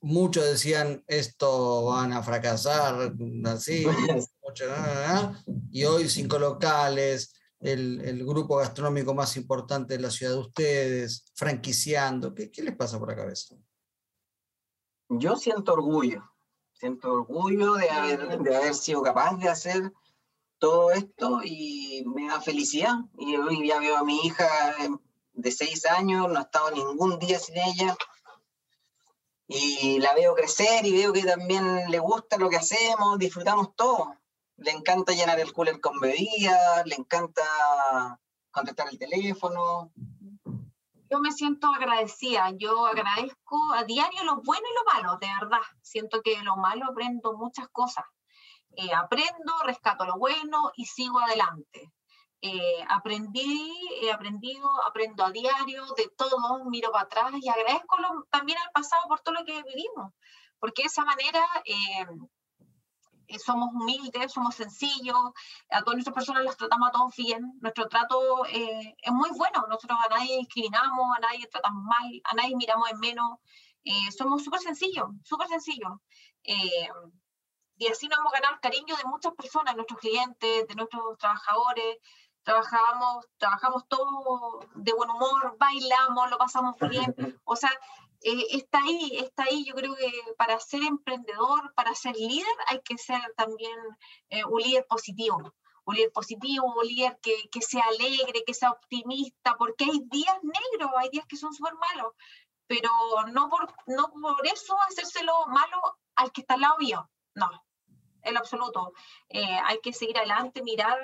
muchos 0.02 0.46
decían 0.46 1.04
esto 1.08 1.86
van 1.86 2.14
a 2.14 2.24
fracasar, 2.24 3.14
así, 3.46 3.86
y 5.72 5.84
hoy 5.84 6.10
cinco 6.10 6.40
locales, 6.40 7.34
el, 7.60 8.02
el, 8.02 8.26
grupo 8.26 8.58
gastronómico 8.58 9.14
más 9.14 9.38
importante 9.38 9.96
de 9.96 10.02
la 10.02 10.10
ciudad 10.10 10.34
de 10.34 10.40
ustedes, 10.40 11.26
franquiciando, 11.36 12.34
¿qué, 12.34 12.50
qué 12.50 12.64
les 12.64 12.76
pasa 12.76 12.98
por 12.98 13.10
la 13.10 13.16
cabeza? 13.16 13.56
Yo 15.10 15.36
siento 15.36 15.74
orgullo, 15.74 16.24
siento 16.74 17.12
orgullo 17.12 17.74
de 17.74 17.90
haber, 17.90 18.40
de 18.40 18.56
haber 18.56 18.74
sido 18.74 19.02
capaz 19.04 19.38
de 19.38 19.50
hacer 19.50 19.92
todo 20.58 20.92
esto 20.92 21.42
y 21.44 22.04
me 22.06 22.28
da 22.28 22.40
felicidad. 22.40 22.96
Y 23.18 23.36
hoy 23.36 23.68
ya 23.68 23.80
veo 23.80 23.98
a 23.98 24.04
mi 24.04 24.20
hija 24.20 24.48
de 25.34 25.52
seis 25.52 25.86
años, 25.86 26.28
no 26.30 26.40
he 26.40 26.42
estado 26.42 26.72
ningún 26.72 27.20
día 27.20 27.40
sin 27.40 27.58
ella, 27.58 27.98
y 29.54 30.00
la 30.00 30.14
veo 30.14 30.34
crecer 30.34 30.86
y 30.86 30.94
veo 30.94 31.12
que 31.12 31.24
también 31.24 31.92
le 31.92 32.00
gusta 32.00 32.38
lo 32.38 32.50
que 32.50 32.56
hacemos, 32.56 33.20
disfrutamos 33.20 33.76
todo. 33.76 34.16
Le 34.56 34.72
encanta 34.72 35.12
llenar 35.12 35.40
el 35.42 35.52
cooler 35.52 35.82
con 35.82 36.00
bebidas, 36.00 36.86
le 36.86 36.96
encanta 36.96 37.42
contestar 38.50 38.88
el 38.90 38.98
teléfono. 38.98 39.92
Yo 41.10 41.20
me 41.20 41.34
siento 41.34 41.68
agradecida, 41.68 42.52
yo 42.52 42.86
agradezco 42.86 43.58
a 43.74 43.84
diario 43.84 44.24
lo 44.24 44.42
bueno 44.42 44.64
y 44.70 44.76
lo 44.76 44.94
malo, 44.94 45.18
de 45.20 45.28
verdad. 45.28 45.66
Siento 45.82 46.22
que 46.22 46.42
lo 46.44 46.56
malo 46.56 46.86
aprendo 46.86 47.34
muchas 47.34 47.68
cosas. 47.74 48.06
Eh, 48.78 48.94
aprendo, 48.94 49.54
rescato 49.66 50.06
lo 50.06 50.18
bueno 50.18 50.72
y 50.78 50.86
sigo 50.86 51.20
adelante. 51.20 51.92
Eh, 52.42 52.84
aprendí, 52.90 53.72
he 54.02 54.12
aprendido, 54.12 54.68
aprendo 54.88 55.24
a 55.24 55.32
diario 55.32 55.86
de 55.96 56.10
todo, 56.18 56.66
miro 56.66 56.92
para 56.92 57.06
atrás 57.06 57.34
y 57.40 57.48
agradezco 57.48 57.98
también 58.32 58.58
al 58.58 58.72
pasado 58.72 59.04
por 59.08 59.20
todo 59.22 59.36
lo 59.36 59.46
que 59.46 59.62
vivimos, 59.62 60.12
porque 60.60 60.82
de 60.84 60.88
esa 60.88 61.06
manera 61.06 61.46
eh, 61.66 62.06
eh, 63.32 63.40
somos 63.40 63.70
humildes, 63.74 64.32
somos 64.34 64.56
sencillos, 64.56 65.18
a 65.70 65.82
todas 65.84 65.96
nuestras 65.96 66.14
personas 66.14 66.44
las 66.44 66.58
tratamos 66.58 66.90
a 66.90 66.92
todos 66.92 67.16
bien, 67.16 67.54
nuestro 67.62 67.88
trato 67.88 68.46
eh, 68.48 68.96
es 69.02 69.14
muy 69.14 69.30
bueno, 69.32 69.66
nosotros 69.70 69.98
a 70.06 70.10
nadie 70.10 70.38
discriminamos, 70.40 71.16
a 71.16 71.20
nadie 71.20 71.48
tratamos 71.48 71.84
mal, 71.84 72.22
a 72.26 72.36
nadie 72.36 72.56
miramos 72.58 72.90
en 72.92 73.00
menos, 73.00 73.40
eh, 73.86 74.12
somos 74.12 74.44
súper 74.44 74.60
sencillos, 74.60 75.08
súper 75.24 75.48
sencillos. 75.48 75.94
y 77.78 77.88
así 77.88 78.08
nos 78.08 78.20
hemos 78.20 78.34
ganado 78.34 78.56
el 78.56 78.60
cariño 78.60 78.96
de 78.96 79.06
muchas 79.06 79.34
personas, 79.34 79.76
nuestros 79.76 80.00
clientes, 80.00 80.68
de 80.68 80.76
nuestros 80.76 81.18
trabajadores, 81.18 81.98
trabajamos, 82.44 83.28
trabajamos 83.38 83.88
todos 83.88 84.66
de 84.76 84.94
buen 84.94 85.10
humor, 85.10 85.56
bailamos, 85.58 86.30
lo 86.30 86.38
pasamos 86.38 86.76
bien, 86.80 87.40
o 87.44 87.56
sea, 87.56 87.72
eh, 88.24 88.46
está 88.52 88.80
ahí, 88.84 89.18
está 89.18 89.44
ahí. 89.44 89.66
Yo 89.66 89.74
creo 89.74 89.96
que 89.96 90.12
para 90.38 90.60
ser 90.60 90.84
emprendedor, 90.84 91.74
para 91.74 91.96
ser 91.96 92.16
líder, 92.16 92.56
hay 92.68 92.82
que 92.82 92.98
ser 92.98 93.22
también 93.36 93.78
eh, 94.30 94.46
un 94.46 94.62
líder 94.62 94.86
positivo. 94.88 95.54
Un 95.86 95.96
líder 95.96 96.12
positivo, 96.12 96.66
un 96.78 96.86
líder 96.86 97.18
que, 97.22 97.50
que, 97.52 97.62
sea 97.62 97.84
alegre, 97.84 98.44
que 98.46 98.54
sea 98.54 98.72
optimista, 98.72 99.56
porque 99.58 99.86
hay 99.86 100.00
días 100.12 100.38
negros, 100.44 100.92
hay 100.98 101.10
días 101.10 101.26
que 101.28 101.38
son 101.38 101.54
súper 101.54 101.74
malos, 101.74 102.14
pero 102.68 102.90
no 103.34 103.50
por, 103.50 103.74
no 103.88 104.12
por 104.12 104.46
eso 104.46 104.76
hacérselo 104.88 105.34
malo 105.48 105.98
al 106.16 106.32
que 106.32 106.42
está 106.42 106.54
al 106.54 106.62
lado 106.62 106.78
mío. 106.78 107.10
No, 107.34 107.50
en 108.22 108.38
absoluto. 108.38 108.94
Eh, 109.30 109.60
hay 109.66 109.80
que 109.82 109.94
seguir 109.94 110.18
adelante, 110.18 110.62
mirar 110.62 111.00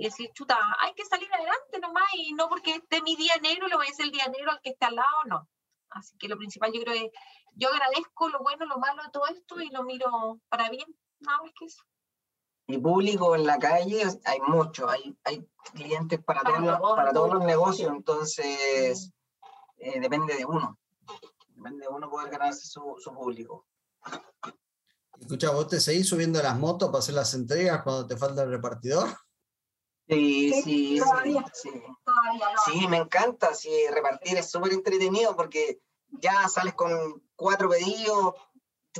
y 0.00 0.04
decir, 0.04 0.30
chuta, 0.32 0.56
hay 0.78 0.94
que 0.94 1.04
salir 1.04 1.28
adelante 1.30 1.78
nomás 1.78 2.08
y 2.14 2.32
no 2.32 2.48
porque 2.48 2.76
esté 2.76 3.02
mi 3.02 3.16
día 3.16 3.34
negro, 3.42 3.68
lo 3.68 3.76
voy 3.76 3.86
a 3.86 3.90
hacer 3.90 4.06
el 4.06 4.12
día 4.12 4.26
negro 4.28 4.50
al 4.50 4.60
que 4.62 4.70
está 4.70 4.86
al 4.86 4.96
lado, 4.96 5.24
no. 5.26 5.46
Así 5.90 6.16
que 6.16 6.26
lo 6.26 6.38
principal 6.38 6.72
yo 6.72 6.80
creo 6.80 6.94
es, 6.94 7.12
yo 7.52 7.68
agradezco 7.68 8.30
lo 8.30 8.38
bueno, 8.38 8.64
lo 8.64 8.78
malo 8.78 9.02
de 9.02 9.10
todo 9.10 9.26
esto 9.26 9.60
y 9.60 9.68
lo 9.68 9.82
miro 9.82 10.40
para 10.48 10.70
bien, 10.70 10.86
nada 11.18 11.42
más 11.42 11.52
que 11.54 11.66
eso. 11.66 11.82
Y 12.66 12.78
público 12.78 13.34
en 13.34 13.44
la 13.44 13.58
calle 13.58 14.02
hay 14.24 14.40
mucho, 14.40 14.88
hay, 14.88 15.14
hay 15.24 15.46
clientes 15.74 16.18
para, 16.24 16.44
todos, 16.44 16.60
los, 16.60 16.80
para 16.96 17.12
todos 17.12 17.34
los 17.34 17.44
negocios, 17.44 17.92
entonces 17.94 19.12
eh, 19.76 20.00
depende 20.00 20.34
de 20.34 20.46
uno. 20.46 20.78
Depende 21.48 21.84
de 21.84 21.88
uno 21.88 22.08
poder 22.08 22.30
ganarse 22.30 22.66
su, 22.66 22.96
su 22.98 23.12
público. 23.12 23.66
Escucha, 25.20 25.50
¿vos 25.50 25.68
te 25.68 25.78
seguís 25.78 26.08
subiendo 26.08 26.42
las 26.42 26.58
motos 26.58 26.88
para 26.88 27.00
hacer 27.00 27.14
las 27.14 27.34
entregas 27.34 27.82
cuando 27.82 28.06
te 28.06 28.16
falta 28.16 28.44
el 28.44 28.50
repartidor? 28.50 29.06
Sí, 30.10 30.52
sí, 30.64 31.00
sí. 31.52 31.82
Sí, 32.66 32.88
me 32.88 32.96
encanta. 32.96 33.54
Sí, 33.54 33.70
repartir 33.90 34.36
es 34.36 34.50
súper 34.50 34.72
entretenido 34.72 35.36
porque 35.36 35.80
ya 36.08 36.48
sales 36.48 36.74
con 36.74 37.22
cuatro 37.36 37.68
pedidos, 37.68 38.34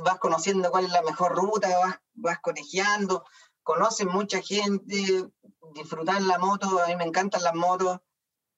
vas 0.01 0.19
conociendo 0.19 0.71
cuál 0.71 0.85
es 0.85 0.91
la 0.91 1.01
mejor 1.01 1.35
ruta, 1.35 1.67
vas, 1.79 1.99
vas 2.13 2.39
conejeando, 2.39 3.25
conoces 3.61 4.07
mucha 4.07 4.41
gente, 4.41 5.29
disfrutar 5.73 6.21
la 6.21 6.39
moto, 6.39 6.81
a 6.81 6.87
mí 6.87 6.95
me 6.95 7.03
encantan 7.03 7.43
las 7.43 7.55
motos. 7.55 7.99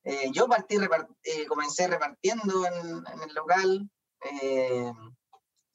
Eh, 0.04 0.30
yo 0.32 0.48
partí, 0.48 0.78
eh, 1.24 1.46
comencé 1.48 1.88
repartiendo 1.88 2.66
en, 2.68 3.04
en 3.08 3.24
el 3.24 3.34
local. 3.34 3.90
Eh, 4.42 4.92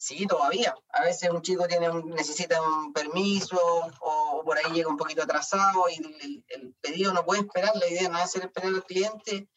Sí, 0.01 0.29
todavía. 0.29 0.77
A 0.91 1.03
veces 1.03 1.29
un 1.29 1.43
chico 1.43 1.67
tiene 1.67 1.89
necesita 2.05 2.63
un 2.63 2.93
permiso 2.93 3.59
o, 4.01 4.43
por 4.45 4.57
ahí 4.57 4.73
llega 4.73 4.89
un 4.89 4.97
poquito 4.97 5.25
atrasado 5.25 5.89
y 5.89 6.45
el, 6.51 6.75
pedido 6.81 7.13
no 7.13 7.25
puede 7.25 7.41
esperar. 7.41 7.75
La 7.75 7.89
idea 7.89 8.09
no 8.09 8.17
es 8.17 8.25
hacer 8.25 8.45
esperar 8.45 8.69
al 8.75 8.85
cliente 8.85 9.49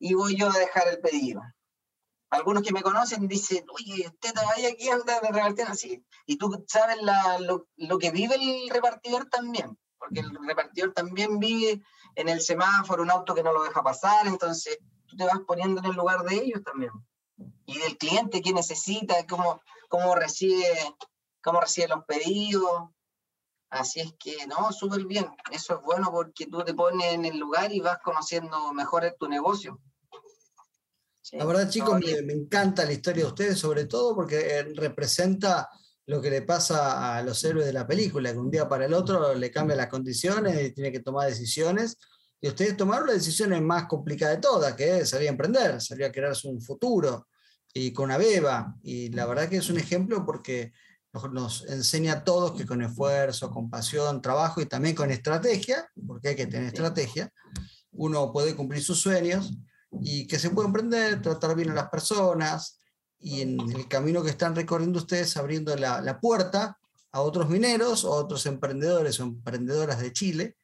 y 0.00 0.14
voy 0.14 0.36
yo 0.36 0.50
a 0.50 0.58
dejar 0.58 0.88
el 0.88 1.00
pedido. 1.00 1.42
Algunos 2.30 2.64
que 2.64 2.72
me 2.72 2.82
conocen 2.82 3.28
dicen, 3.28 3.64
oye, 3.72 4.08
usted 4.08 4.34
todavía 4.34 4.70
aquí 4.70 4.90
anda 4.90 5.20
de 5.20 5.28
repartir 5.28 5.66
así. 5.68 6.04
Y 6.26 6.36
tú 6.38 6.64
sabes 6.66 6.98
lo, 7.38 7.68
lo, 7.76 7.98
que 7.98 8.10
vive 8.10 8.34
el 8.34 8.68
repartidor 8.70 9.26
también, 9.26 9.78
porque 9.96 10.20
el 10.20 10.30
repartidor 10.44 10.92
también 10.92 11.38
vive 11.38 11.80
en 12.16 12.28
el 12.28 12.40
semáforo, 12.40 13.04
un 13.04 13.12
auto 13.12 13.34
que 13.34 13.44
no 13.44 13.52
lo 13.52 13.62
deja 13.62 13.82
pasar, 13.82 14.26
entonces 14.26 14.78
tú 15.06 15.16
te 15.16 15.24
vas 15.24 15.38
poniendo 15.46 15.80
en 15.80 15.86
el 15.86 15.96
lugar 15.96 16.24
de 16.24 16.34
ellos 16.34 16.62
también 16.64 16.92
y 17.66 17.78
del 17.78 17.96
cliente 17.96 18.40
que 18.40 18.52
necesita, 18.52 19.26
cómo, 19.26 19.60
cómo, 19.88 20.14
recibe, 20.14 20.64
cómo 21.42 21.60
recibe 21.60 21.88
los 21.88 22.04
pedidos. 22.04 22.90
Así 23.70 24.00
es 24.00 24.14
que, 24.18 24.46
no, 24.46 24.72
súper 24.72 25.04
bien. 25.04 25.26
Eso 25.52 25.76
es 25.76 25.82
bueno 25.82 26.10
porque 26.10 26.46
tú 26.46 26.64
te 26.64 26.74
pones 26.74 27.12
en 27.12 27.24
el 27.24 27.38
lugar 27.38 27.72
y 27.72 27.80
vas 27.80 27.98
conociendo 28.02 28.72
mejor 28.72 29.14
tu 29.18 29.28
negocio. 29.28 29.80
la 31.32 31.44
verdad, 31.44 31.68
chicos, 31.68 32.00
me, 32.00 32.32
encanta 32.32 32.84
la 32.84 32.92
historia 32.92 33.24
de 33.24 33.28
ustedes, 33.28 33.58
sobre 33.58 33.84
todo 33.84 34.14
porque 34.14 34.58
eh, 34.58 34.62
representa 34.74 35.68
lo 36.06 36.22
que 36.22 36.30
le 36.30 36.40
pasa 36.40 37.18
a 37.18 37.22
los 37.22 37.44
héroes 37.44 37.66
de 37.66 37.74
la 37.74 37.86
película, 37.86 38.32
que 38.32 38.38
un 38.38 38.50
día 38.50 38.66
para 38.66 38.86
el 38.86 38.94
otro 38.94 39.34
le 39.34 39.50
cambian 39.50 39.76
las 39.76 39.88
condiciones 39.88 40.64
y 40.64 40.72
tiene 40.72 40.90
que 40.90 41.00
tomar 41.00 41.28
decisiones. 41.28 41.98
Y 42.40 42.48
ustedes 42.48 42.76
tomaron 42.76 43.08
la 43.08 43.14
decisión 43.14 43.64
más 43.64 43.86
complicada 43.86 44.32
de 44.32 44.40
todas, 44.40 44.74
que 44.74 44.98
es 44.98 45.10
salir 45.10 45.28
a 45.28 45.32
emprender, 45.32 45.80
salir 45.80 46.04
a 46.04 46.12
crearse 46.12 46.48
un 46.48 46.60
futuro 46.60 47.26
y 47.74 47.92
con 47.92 48.10
Abeba. 48.10 48.76
Y 48.82 49.10
la 49.10 49.26
verdad 49.26 49.48
que 49.48 49.56
es 49.56 49.70
un 49.70 49.78
ejemplo 49.78 50.24
porque 50.24 50.72
nos, 51.32 51.64
enseña 51.68 52.12
a 52.12 52.24
todos 52.24 52.52
que 52.52 52.66
con 52.66 52.82
esfuerzo, 52.82 53.50
con 53.50 53.68
pasión, 53.68 54.22
trabajo 54.22 54.60
y 54.60 54.66
también 54.66 54.94
con 54.94 55.10
estrategia, 55.10 55.90
porque 56.06 56.28
hay 56.28 56.36
que 56.36 56.46
tener 56.46 56.68
estrategia, 56.68 57.32
uno 57.92 58.32
puede 58.32 58.54
cumplir 58.54 58.82
sus 58.82 59.00
sueños 59.00 59.52
y 60.00 60.26
que 60.26 60.38
se 60.38 60.50
puede 60.50 60.68
emprender, 60.68 61.20
tratar 61.20 61.56
bien 61.56 61.70
a 61.70 61.74
las 61.74 61.88
personas 61.88 62.80
y 63.18 63.40
en 63.40 63.58
el 63.60 63.88
camino 63.88 64.22
que 64.22 64.30
están 64.30 64.54
recorriendo 64.54 65.00
ustedes 65.00 65.36
abriendo 65.36 65.74
la, 65.74 66.00
la 66.00 66.20
puerta 66.20 66.78
a 67.10 67.20
otros 67.20 67.48
mineros 67.48 68.04
o 68.04 68.12
otros 68.12 68.46
emprendedores 68.46 69.18
o 69.18 69.24
emprendedoras 69.24 69.98
de 69.98 70.12
Chile 70.12 70.56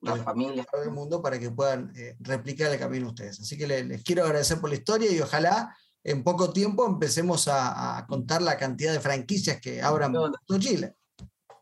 las 0.00 0.22
familias 0.22 0.66
del 0.72 0.90
mundo 0.90 1.20
para 1.20 1.38
que 1.38 1.50
puedan 1.50 1.92
eh, 1.96 2.16
replicar 2.20 2.72
el 2.72 2.78
camino 2.78 3.08
ustedes. 3.08 3.40
Así 3.40 3.58
que 3.58 3.66
les, 3.66 4.02
quiero 4.04 4.24
agradecer 4.24 4.60
por 4.60 4.70
la 4.70 4.76
historia 4.76 5.10
y 5.10 5.20
ojalá 5.20 5.76
en 6.04 6.22
poco 6.22 6.52
tiempo 6.52 6.86
empecemos 6.86 7.48
a, 7.48 8.04
contar 8.08 8.40
la 8.42 8.56
cantidad 8.56 8.92
de 8.92 9.00
franquicias 9.00 9.60
que 9.60 9.82
abran 9.82 10.12
todo 10.12 10.58
Chile. 10.58 10.96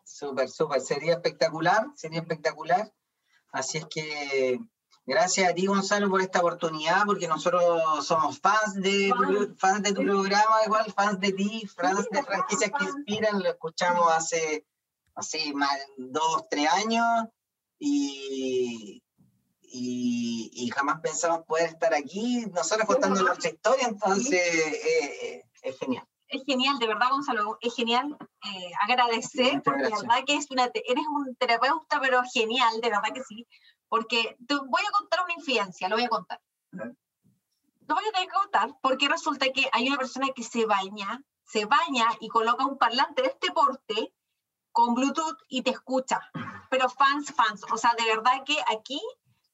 Súper, 0.05 0.49
súper. 0.49 0.81
Sería 0.81 1.15
espectacular, 1.15 1.87
sería 1.95 2.21
espectacular. 2.21 2.93
Así 3.53 3.79
es 3.79 3.87
que 3.87 4.59
gracias 5.07 5.51
a 5.51 5.55
ti, 5.55 5.67
Gonzalo, 5.67 6.11
por 6.11 6.21
esta 6.21 6.41
oportunidad, 6.41 7.05
porque 7.07 7.27
nosotros 7.27 8.07
somos 8.07 8.39
fans 8.39 8.75
de, 8.75 9.13
tu, 9.17 9.57
fans 9.57 9.83
de 9.83 9.93
tu 9.93 10.03
programa, 10.03 10.65
igual 10.65 10.93
fans 10.93 11.19
de 11.21 11.33
ti, 11.33 11.67
fans 11.75 12.07
de 12.11 12.23
franquicias 12.23 12.71
que 12.79 12.85
inspiran. 12.85 13.43
Lo 13.43 13.49
escuchamos 13.49 14.13
hace, 14.13 14.67
hace 15.15 15.53
más 15.55 15.77
dos, 15.97 16.45
tres 16.51 16.69
años 16.71 17.29
y, 17.79 19.03
y, 19.63 20.71
jamás 20.75 21.01
pensamos 21.01 21.45
poder 21.47 21.71
estar 21.71 21.95
aquí, 21.95 22.47
nosotros 22.47 22.87
contando 22.87 23.23
nuestra 23.23 23.51
historia, 23.51 23.89
entonces 23.89 24.33
eh, 24.35 24.81
eh, 25.23 25.45
es 25.63 25.79
genial. 25.79 26.07
Es 26.29 26.43
genial, 26.45 26.79
de 26.79 26.89
verdad, 26.89 27.11
Gonzalo, 27.11 27.57
es 27.61 27.75
genial 27.75 28.17
eh, 28.21 28.71
agradecer, 28.89 29.63
porque 29.63 29.83
la 29.83 29.97
verdad 29.97 30.25
que 30.27 30.37
es 30.37 30.51
una, 30.51 30.65
eres 30.65 31.05
un 31.09 31.37
terapeuta, 31.37 32.01
pero 32.01 32.23
genial, 32.33 32.81
de 32.81 32.91
verdad 32.91 33.13
que 33.15 33.23
sí, 33.23 33.47
porque 33.89 34.37
te 34.47 34.55
voy 34.57 34.83
a 34.87 34.99
contar 34.99 35.21
una 35.25 35.35
infidencia, 35.35 35.89
lo 35.89 35.97
voy 35.97 36.05
a 36.05 36.09
contar. 36.09 36.41
Lo 36.73 37.95
voy 37.95 38.05
a 38.09 38.13
tener 38.13 38.29
que 38.29 38.35
contar, 38.35 38.71
porque 38.83 39.09
resulta 39.09 39.47
que 39.53 39.69
hay 39.73 39.87
una 39.87 39.99
persona 39.99 40.27
que 40.35 40.43
se 40.43 40.67
baña, 40.67 41.23
se 41.45 41.65
baña 41.65 42.07
y 42.21 42.29
coloca 42.29 42.67
un 42.67 42.77
parlante 42.77 43.23
de 43.23 43.29
este 43.29 43.53
porte 43.53 44.13
con 44.73 44.95
Bluetooth 44.95 45.39
y 45.49 45.63
te 45.63 45.71
escucha. 45.71 46.21
Pero 46.71 46.89
fans, 46.89 47.33
fans. 47.33 47.63
O 47.73 47.77
sea, 47.77 47.95
de 47.99 48.05
verdad 48.05 48.45
que 48.45 48.57
aquí, 48.69 49.01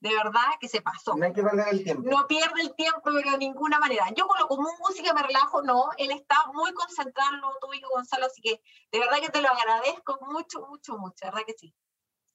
de 0.01 0.15
verdad 0.15 0.43
que 0.61 0.69
se 0.69 0.83
pasó. 0.83 1.15
No 1.17 1.25
hay 1.25 1.33
que 1.33 1.43
perder 1.43 1.69
el 1.71 1.85
tiempo. 1.85 2.09
No 2.11 2.27
pierde 2.27 2.63
el 2.63 2.75
tiempo, 2.75 3.01
pero 3.05 3.31
de 3.31 3.39
ninguna 3.39 3.79
manera. 3.79 4.07
Yo 4.17 4.27
coloco 4.27 4.59
música, 4.81 5.15
me 5.15 5.23
relajo, 5.23 5.63
no. 5.63 5.91
Él 5.97 6.11
está 6.11 6.37
muy 6.53 6.73
concentrado 6.73 7.35
en 7.35 7.41
lo 7.41 7.57
tuyo, 7.61 7.89
Gonzalo, 7.95 8.27
así 8.27 8.43
que 8.43 8.61
de 8.91 8.99
verdad 8.99 9.21
que 9.21 9.31
te 9.31 9.41
lo 9.41 9.49
agradezco 9.49 10.19
mucho, 10.23 10.67
mucho, 10.67 10.99
mucho. 10.99 11.25
De 11.25 11.31
verdad 11.31 11.47
que 11.47 11.55
sí. 11.55 11.75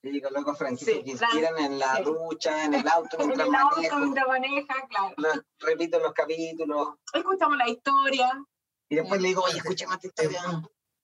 Sí, 0.04 0.22
coloco 0.22 0.54
franquicias 0.56 1.04
que 1.04 1.10
inspiran 1.10 1.58
en 1.58 1.80
la 1.80 2.02
ducha, 2.02 2.66
en 2.66 2.76
el 2.76 2.88
auto, 2.88 3.18
mientras 3.20 3.48
en 3.48 3.56
el 3.56 3.60
auto, 3.60 3.98
mientras 3.98 4.28
maneja, 4.28 4.76
claro. 4.88 5.16
repito 5.60 6.00
los 6.00 6.14
capítulos. 6.14 6.90
Escuchamos 7.14 7.58
la 7.58 7.68
historia. 7.68 8.46
Y 8.90 8.96
después 8.96 9.22
le 9.22 9.30
digo, 9.30 9.42
oye, 9.42 9.58
escúchame 9.58 9.96
esta 9.96 10.08
historia. 10.08 10.42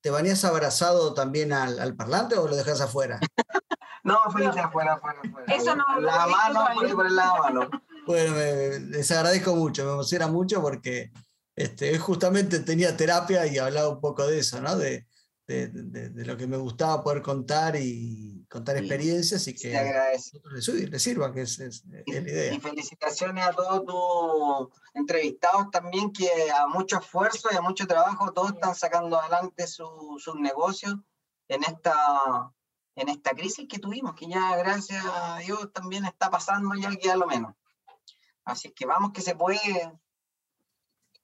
¿Te 0.04 0.10
bañas 0.10 0.44
abrazado 0.44 1.14
también 1.14 1.54
al, 1.54 1.80
al, 1.80 1.96
parlante 1.96 2.36
o 2.36 2.46
lo 2.46 2.58
dejas 2.58 2.82
afuera? 2.82 3.22
no, 4.04 4.20
frente 4.34 4.60
afuera, 4.60 4.96
afuera, 4.96 5.22
afuera. 5.24 5.56
Eso 5.56 5.74
no. 5.78 5.86
La 6.02 6.28
mano, 6.28 6.68
por 6.94 7.06
el 7.08 7.16
lado 7.16 7.38
mano. 7.38 7.70
Bueno, 8.06 8.34
me, 8.34 8.80
les 8.80 9.10
agradezco 9.12 9.56
mucho, 9.56 9.86
me 9.86 9.94
emociona 9.94 10.28
mucho 10.28 10.62
porque 10.62 11.14
este, 11.56 11.98
justamente 12.00 12.60
tenía 12.60 12.98
terapia 12.98 13.48
y 13.48 13.58
hablaba 13.58 13.88
un 13.88 14.02
poco 14.02 14.28
de 14.28 14.40
eso, 14.40 14.60
¿no? 14.60 14.76
De, 14.76 15.08
de, 15.48 15.68
de, 15.68 16.26
lo 16.26 16.38
que 16.38 16.48
me 16.48 16.56
gustaba 16.56 17.04
poder 17.04 17.22
contar 17.22 17.76
y 17.76 18.46
contar 18.50 18.78
experiencias 18.78 19.46
y 19.48 19.56
que 19.56 19.78
a 19.78 20.12
les, 20.12 20.68
les, 20.68 21.04
sirva, 21.04 21.34
que 21.34 21.42
es, 21.42 21.60
es, 21.60 21.86
la 21.86 22.02
idea. 22.06 22.54
Y 22.54 22.60
felicitaciones 22.60 23.46
a 23.46 23.52
todos 23.52 23.86
tus 23.86 24.82
entrevistados 24.94 25.70
también, 25.70 26.14
que 26.14 26.30
a 26.52 26.68
mucho 26.68 26.98
esfuerzo 26.98 27.50
y 27.52 27.56
a 27.56 27.62
mucho 27.62 27.86
trabajo 27.86 28.32
todos 28.32 28.54
están 28.54 28.74
sacando 28.74 29.20
adelante 29.20 29.68
sus 29.68 30.36
negocios 30.40 30.96
en 31.50 31.64
esta, 31.64 31.94
en 32.96 33.10
esta 33.10 33.32
crisis 33.32 33.68
que 33.68 33.80
tuvimos, 33.80 34.16
que 34.16 34.28
ya 34.28 34.56
gracias 34.56 35.04
a 35.06 35.40
Dios 35.40 35.74
también 35.74 36.06
está 36.06 36.30
pasando 36.30 36.74
ya 36.76 36.96
que 36.96 37.16
lo 37.18 37.28
menos. 37.28 37.54
Así 38.46 38.72
que 38.72 38.86
vamos 38.86 39.12
que 39.12 39.22
se 39.22 39.36
puede 39.36 39.92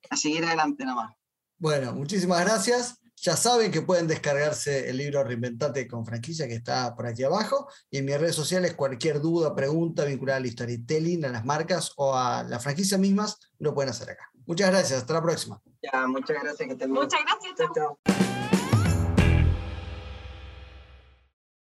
a 0.09 0.15
seguir 0.17 0.43
adelante 0.45 0.83
nomás. 0.83 1.15
Bueno, 1.57 1.93
muchísimas 1.93 2.41
gracias. 2.41 2.98
Ya 3.21 3.35
saben 3.35 3.71
que 3.71 3.81
pueden 3.81 4.07
descargarse 4.07 4.89
el 4.89 4.97
libro 4.97 5.23
Reinventate 5.23 5.87
con 5.87 6.05
franquicia 6.05 6.47
que 6.47 6.55
está 6.55 6.95
por 6.95 7.05
aquí 7.05 7.23
abajo. 7.23 7.67
Y 7.91 7.97
en 7.97 8.05
mis 8.05 8.19
redes 8.19 8.35
sociales, 8.35 8.75
cualquier 8.75 9.19
duda, 9.19 9.55
pregunta 9.55 10.05
vinculada 10.05 10.37
al 10.37 10.49
storytelling, 10.49 11.25
a 11.25 11.29
las 11.29 11.43
marcas 11.43 11.91
o 11.97 12.15
a 12.15 12.43
la 12.43 12.59
franquicia 12.59 12.97
mismas, 12.97 13.37
lo 13.59 13.73
pueden 13.73 13.89
hacer 13.89 14.11
acá. 14.11 14.29
Muchas 14.45 14.69
gracias. 14.69 14.99
Hasta 14.99 15.13
la 15.13 15.21
próxima. 15.21 15.61
Ya, 15.81 16.07
muchas 16.07 16.41
gracias. 16.41 16.77
Que 16.77 16.87
muchas 16.87 17.19
gracias. 17.23 17.69
chao. 17.75 18.38